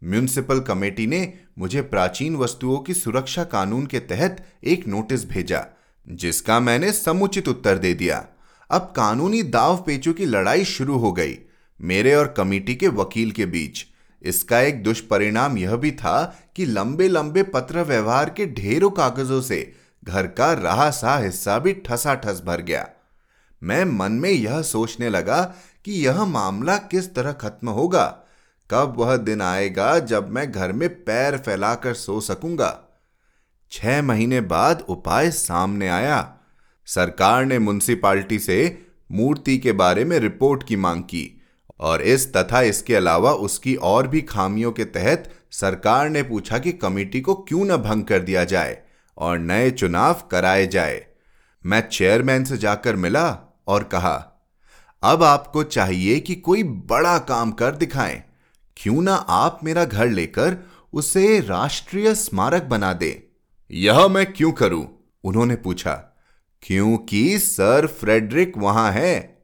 म्यूनिसिपल 0.02 0.60
कमेटी 0.60 1.06
ने 1.06 1.32
मुझे 1.58 1.82
प्राचीन 1.82 2.36
वस्तुओं 2.36 2.78
की 2.78 2.94
सुरक्षा 2.94 3.44
कानून 3.44 3.86
के 3.86 3.98
तहत 4.00 4.44
एक 4.64 4.86
नोटिस 4.88 5.28
भेजा, 5.28 5.64
जिसका 6.06 6.60
मैंने 6.60 6.92
समुचित 6.92 7.48
उत्तर 7.48 7.78
दे 7.78 7.94
दिया। 7.94 8.24
अब 8.70 8.92
कानूनी 8.96 9.42
दाव 9.42 9.76
पेचों 9.76 10.12
की 10.12 10.24
लड़ाई 10.24 10.64
शुरू 10.64 10.98
हो 10.98 11.12
गई, 11.12 11.38
मेरे 11.80 12.14
और 12.14 12.34
कमेटी 12.36 12.74
के 12.74 12.88
वकील 12.88 13.30
के 13.30 13.46
बीच। 13.46 13.84
इसका 14.22 14.60
एक 14.60 14.82
दुष्परिणाम 14.82 15.58
यह 15.58 15.76
भी 15.76 15.90
था 15.90 16.22
कि 16.56 16.64
लंबे 16.66 17.08
लंबे 17.08 17.42
पत्र 17.42 17.82
व्यवहार 17.82 18.30
के 18.30 18.46
ढेरों 18.46 18.90
कागजों 18.90 19.40
से 19.40 19.72
घर 20.04 20.26
का 20.26 20.52
रहा 20.52 20.90
सा 20.90 21.16
हिस्सा 21.16 21.58
भी 21.58 21.72
ठसा 21.72 22.14
ठस 22.14 22.42
भर 22.46 22.60
गया। 22.60 22.86
मैं 23.62 23.84
मन 23.84 24.12
में 24.12 24.30
यह 24.30 24.60
सोचने 24.62 25.08
लगा 25.08 25.42
कि 25.84 25.92
यह 26.06 26.24
मामला 26.24 26.76
किस 26.76 27.14
तरह 27.14 27.32
खत्म 27.32 27.68
होगा 27.68 28.06
कब 28.70 28.94
वह 28.98 29.16
दिन 29.16 29.42
आएगा 29.42 29.98
जब 29.98 30.30
मैं 30.30 30.50
घर 30.52 30.72
में 30.72 30.88
पैर 31.04 31.36
फैलाकर 31.36 31.94
सो 31.94 32.20
सकूँगा? 32.20 32.78
छह 33.72 34.02
महीने 34.02 34.40
बाद 34.40 34.84
उपाय 34.88 35.30
सामने 35.30 35.88
आया। 35.88 36.36
सरकार 36.86 37.44
ने 37.44 37.58
म्यूनसिपालिटी 37.58 38.38
से 38.38 38.86
मूर्ति 39.12 39.58
के 39.58 39.72
बारे 39.72 40.04
में 40.04 40.18
रिपोर्ट 40.18 40.66
की 40.66 40.76
मांग 40.76 41.02
की 41.02 41.42
और 41.80 42.02
इस 42.02 42.32
तथा 42.32 42.60
इसके 42.62 42.94
अलावा 42.94 43.32
उसकी 43.32 43.74
और 43.74 44.08
भी 44.08 44.20
खामियों 44.20 44.72
के 44.72 44.84
तहत 44.84 45.30
सरकार 45.50 46.08
ने 46.08 46.22
पूछा 46.22 46.58
कि 46.58 46.72
कमेटी 46.72 47.20
को 47.20 47.34
क्यों 47.34 47.64
न 47.64 47.76
भंग 47.76 48.04
कर 48.04 48.18
दिया 48.18 48.44
जाए 48.44 48.78
और 49.18 49.38
नए 49.38 49.70
चुनाव 49.70 50.22
कराए 50.30 50.66
जाए। 50.66 51.06
मैं 51.66 51.88
चेयरमैन 51.88 52.44
से 52.44 52.58
जाकर 52.58 52.96
मिला 52.96 53.28
और 53.66 53.84
कहा, 53.84 54.16
अब 55.02 55.22
आपको 55.22 55.62
चाहिए 55.62 56.20
कि 56.20 56.34
कोई 56.34 56.62
बड़ा 56.62 57.18
काम 57.18 57.52
कर 57.52 57.76
दिखाएँ। 57.76 58.29
क्यों 58.82 59.02
ना 59.02 59.14
आप 59.14 59.60
मेरा 59.64 59.84
घर 59.84 60.08
लेकर 60.08 60.56
उसे 60.92 61.40
राष्ट्रीय 61.40 62.14
स्मारक 62.14 62.62
बना 62.62 62.92
दे? 62.92 63.28
यह 63.70 64.08
मैं 64.08 64.32
क्यों 64.32 64.52
करूँ? 64.52 65.10
उन्होंने 65.24 65.56
पूछा। 65.56 65.92
क्योंकि 66.62 67.38
सर 67.38 67.86
फ्रेडरिक 67.86 68.52
वहाँ 68.58 68.92
है। 68.92 69.42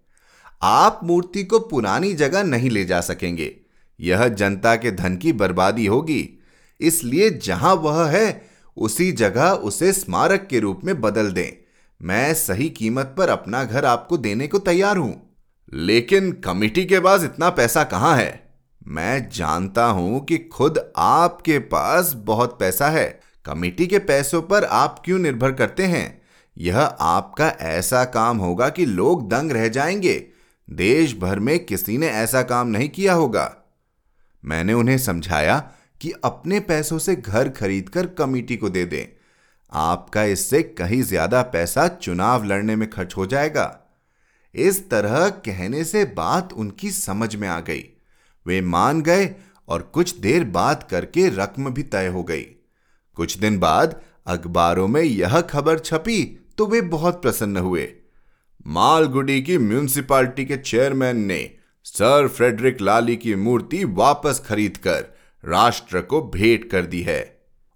आप 0.63 1.01
मूर्ति 1.05 1.45
को 1.45 1.59
पुरानी 1.59 2.15
जगह 2.15 2.43
नहीं 2.43 2.71
ले 2.71 2.85
जा 2.85 3.01
सकेंगे। 3.01 3.57
यह 4.01 4.29
जनता 4.29 4.77
के 4.77 4.91
धन 4.91 5.17
की 5.17 5.33
बर्बादी 5.33 5.87
होगी। 5.87 6.43
इसलिए 6.81 7.31
जहाँ 7.31 7.75
वह 7.75 8.11
है, 8.11 8.49
उसी 8.77 9.13
जगह 9.13 9.51
उसे 9.51 9.93
स्मारक 9.93 10.47
के 10.51 10.59
रूप 10.59 10.81
में 10.85 11.01
बदल 11.01 11.31
दें। 11.31 11.65
मैं 12.03 12.35
सही 12.35 12.69
कीमत 12.69 13.15
पर 13.19 13.29
अपना 13.29 13.65
घर 13.65 13.85
आपको 13.85 14.17
देने 14.17 14.47
को 14.47 14.59
तैयार 14.59 14.97
हूँ। 14.97 15.37
लेकिन 15.75 16.33
कमिटी 16.33 16.85
के 16.85 17.01
पास 17.01 17.25
इतना 17.25 17.51
पैसा 17.51 17.85
कहाँ 17.85 18.17
है? 18.17 18.46
मैं 18.89 19.29
जानता 19.29 19.87
हूँ 19.87 20.25
कि 20.25 20.39
खुद 20.39 20.93
आपके 20.97 21.59
पास 21.59 22.13
बहुत 22.17 22.59
पैसा 22.61 22.89
है। 22.89 23.21
कमिटी 23.45 23.87
के 23.87 23.99
पैसों 23.99 24.43
पर 24.43 24.65
आप 24.65 25.03
क्यों 25.05 25.19
निर्भर 25.19 25.53
करते 25.53 25.85
हैं? 25.85 26.23
यह 26.59 26.79
आपका 26.81 27.49
ऐसा 27.49 28.05
काम 28.05 28.39
होगा 28.39 28.69
कि 28.69 28.87
लोग 28.87 29.29
दंग 29.29 29.53
रह 29.53 29.69
जाएँगे। 29.69 30.27
देश 30.71 31.19
भर 31.19 31.39
में 31.39 31.65
किसी 31.65 31.99
ने 31.99 32.07
ऐसा 32.07 32.43
काम 32.43 32.69
नहीं 32.69 32.89
किया 32.89 33.15
होगा। 33.15 33.57
मैंने 34.45 34.73
उन्हें 34.73 34.99
समझाया 34.99 35.71
कि 36.01 36.13
अपने 36.25 36.61
पैसों 36.61 36.99
से 36.99 37.17
घर 37.17 37.49
खरीदकर 37.49 38.07
कमेटी 38.07 38.57
को 38.57 38.69
दे 38.69 38.85
दें। 38.85 39.17
आपका 39.73 40.25
इससे 40.25 40.63
कहीं 40.63 41.03
ज़्यादा 41.03 41.43
पैसा 41.43 41.89
चुनाव 41.89 42.45
लड़ने 42.45 42.77
में 42.77 42.91
खर्च 42.91 43.17
हो 43.17 43.27
जाएगा। 43.27 43.81
इस 44.55 44.91
तरह 44.91 45.29
कहने 45.29 45.85
से 45.85 46.05
बात 46.05 46.53
उनकी 46.53 46.91
समझ 46.91 47.37
में 47.37 47.49
आ 47.49 47.61
गई। 47.61 47.96
वे 48.47 48.61
मान 48.61 49.01
गए 49.03 49.35
और 49.69 49.83
कुछ 49.83 50.17
देर 50.17 50.45
बात 50.45 50.89
करके 50.91 51.29
रकम 51.29 51.71
भी 51.71 51.83
तय 51.83 52.07
हो 52.07 52.23
गई। 52.23 52.43
कुछ 53.17 53.37
दिन 53.39 53.59
बाद 53.59 54.01
अखबारों 54.27 54.89
में 54.89 55.03
यह 55.03 55.41
खबर 55.41 55.79
छपी 55.79 56.23
तो 56.59 56.67
वे 56.67 56.81
बहुत 56.81 57.23
प्रसन्न 57.23 57.57
हुए। 57.57 57.89
मालगुडी 58.67 59.41
की 59.43 59.59
म्यूनिसिपालिटी 59.59 60.45
के 60.45 60.57
चेयरमैन 60.57 61.17
ने 61.17 61.39
सर 61.85 62.29
फ्रेडरिक 62.29 62.81
लाली 62.81 63.17
की 63.17 63.35
मूर्ति 63.35 63.85
वापस 63.85 64.43
खरीदकर 64.47 65.05
राष्ट्र 65.45 66.01
को 66.01 66.21
भेंट 66.23 66.71
कर 66.71 66.87
दी 66.87 67.03
है। 67.03 67.21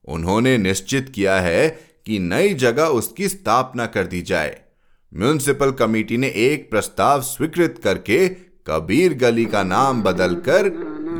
उन्होंने 0.05 0.57
निश्चित 0.59 1.13
किया 1.15 1.41
है 1.41 1.69
कि 2.07 2.19
नई 2.19 2.55
जगह 2.55 2.85
उसकी 2.85 3.29
स्थापना 3.29 3.87
कर 3.87 4.07
दी 4.07 4.23
जाए। 4.23 4.61
म्यूनिसिपल 5.13 5.71
कमेटी 5.71 6.17
ने 6.17 6.29
एक 6.29 6.71
प्रस्ताव 6.71 7.23
स्वीकृत 7.23 7.81
करके 7.85 8.27
कबीर 8.71 9.15
गली 9.15 9.45
का 9.45 9.63
नाम 9.63 10.03
बदलकर 10.03 10.67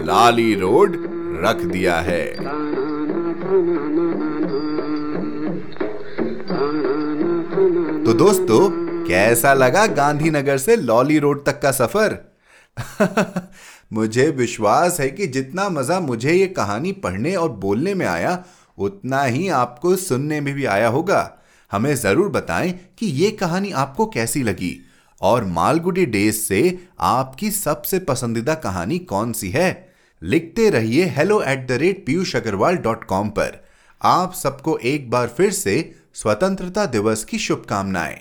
लाली 0.05 0.55
रोड 0.55 0.97
रख 1.45 1.57
दिया 1.57 1.97
है। 1.97 2.35
तो 8.05 8.13
दोस्तों, 8.13 8.71
कैसा 9.07 9.55
लगा 9.55 9.87
गांधीनगर 9.87 10.59
से 10.59 10.77
लॉली 10.77 11.19
रोड 11.19 11.45
तक 11.45 11.61
का 11.63 11.73
सफ़र? 11.73 12.19
मुझे 13.93 14.31
विश्वास 14.31 15.01
है 15.01 15.11
कि 15.11 15.27
जितना 15.27 15.69
मज़ा 15.69 16.01
मुझे 16.01 16.33
ये 16.33 16.47
कहानी 16.47 16.93
पढ़ने 16.93 17.35
और 17.35 17.49
बोलने 17.49 17.95
में 17.95 18.07
आया, 18.07 18.45
उतना 18.79 19.23
ही 19.23 19.49
आपको 19.49 19.97
सुनने 19.97 20.41
में 20.41 20.55
भी 20.55 20.65
आया 20.65 20.89
होगा। 20.89 21.39
हमें 21.73 21.95
ज़रूर 21.95 22.29
बताएँ 22.29 22.71
कि 22.99 23.07
ये 23.07 23.31
कहानी 23.31 23.71
आपको 23.71 24.07
कैसी 24.07 24.43
लगी। 24.43 24.87
और 25.21 25.45
मालगुडी 25.45 26.07
डेज़ 26.07 26.37
से 26.37 26.79
आपकी 27.01 27.51
सबसे 27.51 27.99
पसंदीदा 27.99 28.55
कहानी 28.55 28.99
कौन 28.99 29.33
सी 29.33 29.51
है? 29.51 29.95
लिखते 30.23 30.71
रहिए 30.71 31.05
hello 31.05 31.43
at 31.43 31.67
the 31.69 31.73
rate 31.73 32.07
Piyush 32.07 32.37
Agarwal 32.37 32.77
dot 32.77 33.05
com 33.05 33.29
पर। 33.29 33.67
आप 34.03 34.35
सबको 34.35 34.79
एक 34.79 35.11
बार 35.11 35.29
फिर 35.29 35.51
से 35.51 35.95
स्वतंत्रता 36.15 36.87
दिवस 36.87 37.25
की 37.25 37.39
शुभकामनाएँ। 37.39 38.21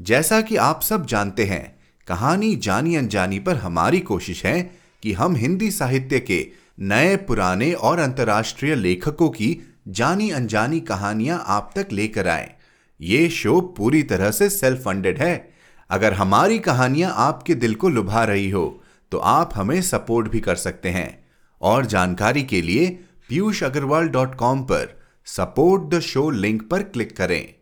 जैसा 0.00 0.40
कि 0.40 0.56
आप 0.56 0.82
सब 0.82 1.06
जानते 1.06 1.44
हैं, 1.44 1.78
कहानी 2.06 2.56
जानी 2.56 2.96
अनजानी 2.96 3.38
पर 3.38 3.56
हमारी 3.56 4.00
कोशिश 4.00 4.46
है 4.46 4.70
कि 5.02 5.12
हम 5.12 5.36
हिंदी 5.36 5.70
साहित्य 5.70 6.20
के 6.20 6.48
नए, 6.80 7.16
पुराने 7.16 7.72
और 7.72 7.98
अंतर्राष्ट्रीय 7.98 8.74
लेखकों 8.74 9.28
की 9.28 9.74
जानी 9.88 10.30
अनजानी 10.30 10.80
कहानियाँ 10.80 11.44
आप 11.46 11.72
तक 11.76 11.88
लेकर 11.92 12.28
आए। 12.28 12.54
ये 13.00 13.28
शो 13.28 13.60
पूरी 13.60 14.02
तरह 14.02 14.30
से 14.30 14.50
सेल्फ 14.50 14.84
फंडेड 14.84 15.22
है। 15.22 15.57
अगर 15.90 16.12
हमारी 16.12 16.58
कहानियाँ 16.58 17.12
आपके 17.16 17.54
दिल 17.54 17.74
को 17.74 17.88
लुभा 17.88 18.24
रही 18.24 18.50
हो 18.50 18.82
तो 19.12 19.18
आप 19.18 19.50
हमें 19.54 19.80
सपोर्ट 19.82 20.28
भी 20.28 20.40
कर 20.40 20.56
सकते 20.56 20.88
हैं। 20.88 21.28
और 21.60 21.86
जानकारी 21.86 22.42
के 22.42 22.62
लिए 22.62 22.88
पीयूष 23.28 23.62
अग्रवाल 23.62 24.08
डॉट 24.08 24.34
कॉम 24.34 24.62
पर 24.62 25.00
सपोर्ट 25.26 25.88
द 25.94 26.00
शो 26.00 26.28
लिंक 26.30 26.68
पर 26.70 26.82
क्लिक 26.82 27.16
करें। 27.16 27.54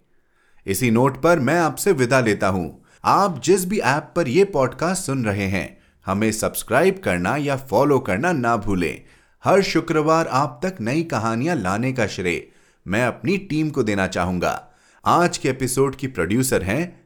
इसी 0.67 0.91
नोट 0.91 1.23
पर 1.23 1.39
मैं 1.39 1.59
आपसे 1.59 1.93
विदा 1.93 2.21
लेता 2.21 2.49
हूँ। 2.49 2.85
आप 3.05 3.41
जिस 3.45 3.65
भी 3.65 3.79
ऐप 3.79 4.13
पर 4.17 4.29
यह 4.29 4.45
पॉडकास्ट 4.45 5.05
सुन 5.05 5.25
रहे 5.25 5.47
हैं, 5.47 5.79
हमें 6.07 6.31
सब्सक्राइब 6.33 7.01
करना 7.05 7.37
या 7.37 7.57
फॉलो 7.57 7.99
करना 7.99 8.33
ना 8.33 8.57
भूलें। 8.57 9.03
हर 9.45 9.63
शुक्रवार 9.63 10.27
आप 10.27 10.61
तक 10.65 10.77
नई 10.81 11.03
कहानियाँ 11.03 11.57
लाने 11.57 11.93
का 11.93 12.07
श्रेय 12.07 12.47
मैं 12.87 13.05
अपनी 13.07 13.39
टीम 13.39 13.71
को 13.71 13.83
देना 13.83 14.07
चाहूँगा। 14.07 14.63
आज 15.05 15.39
के 15.39 15.49
एपिसोड 15.49 15.97
की 15.97 16.07
प्रोड्यूसर 16.07 16.63
हैं 16.63 17.06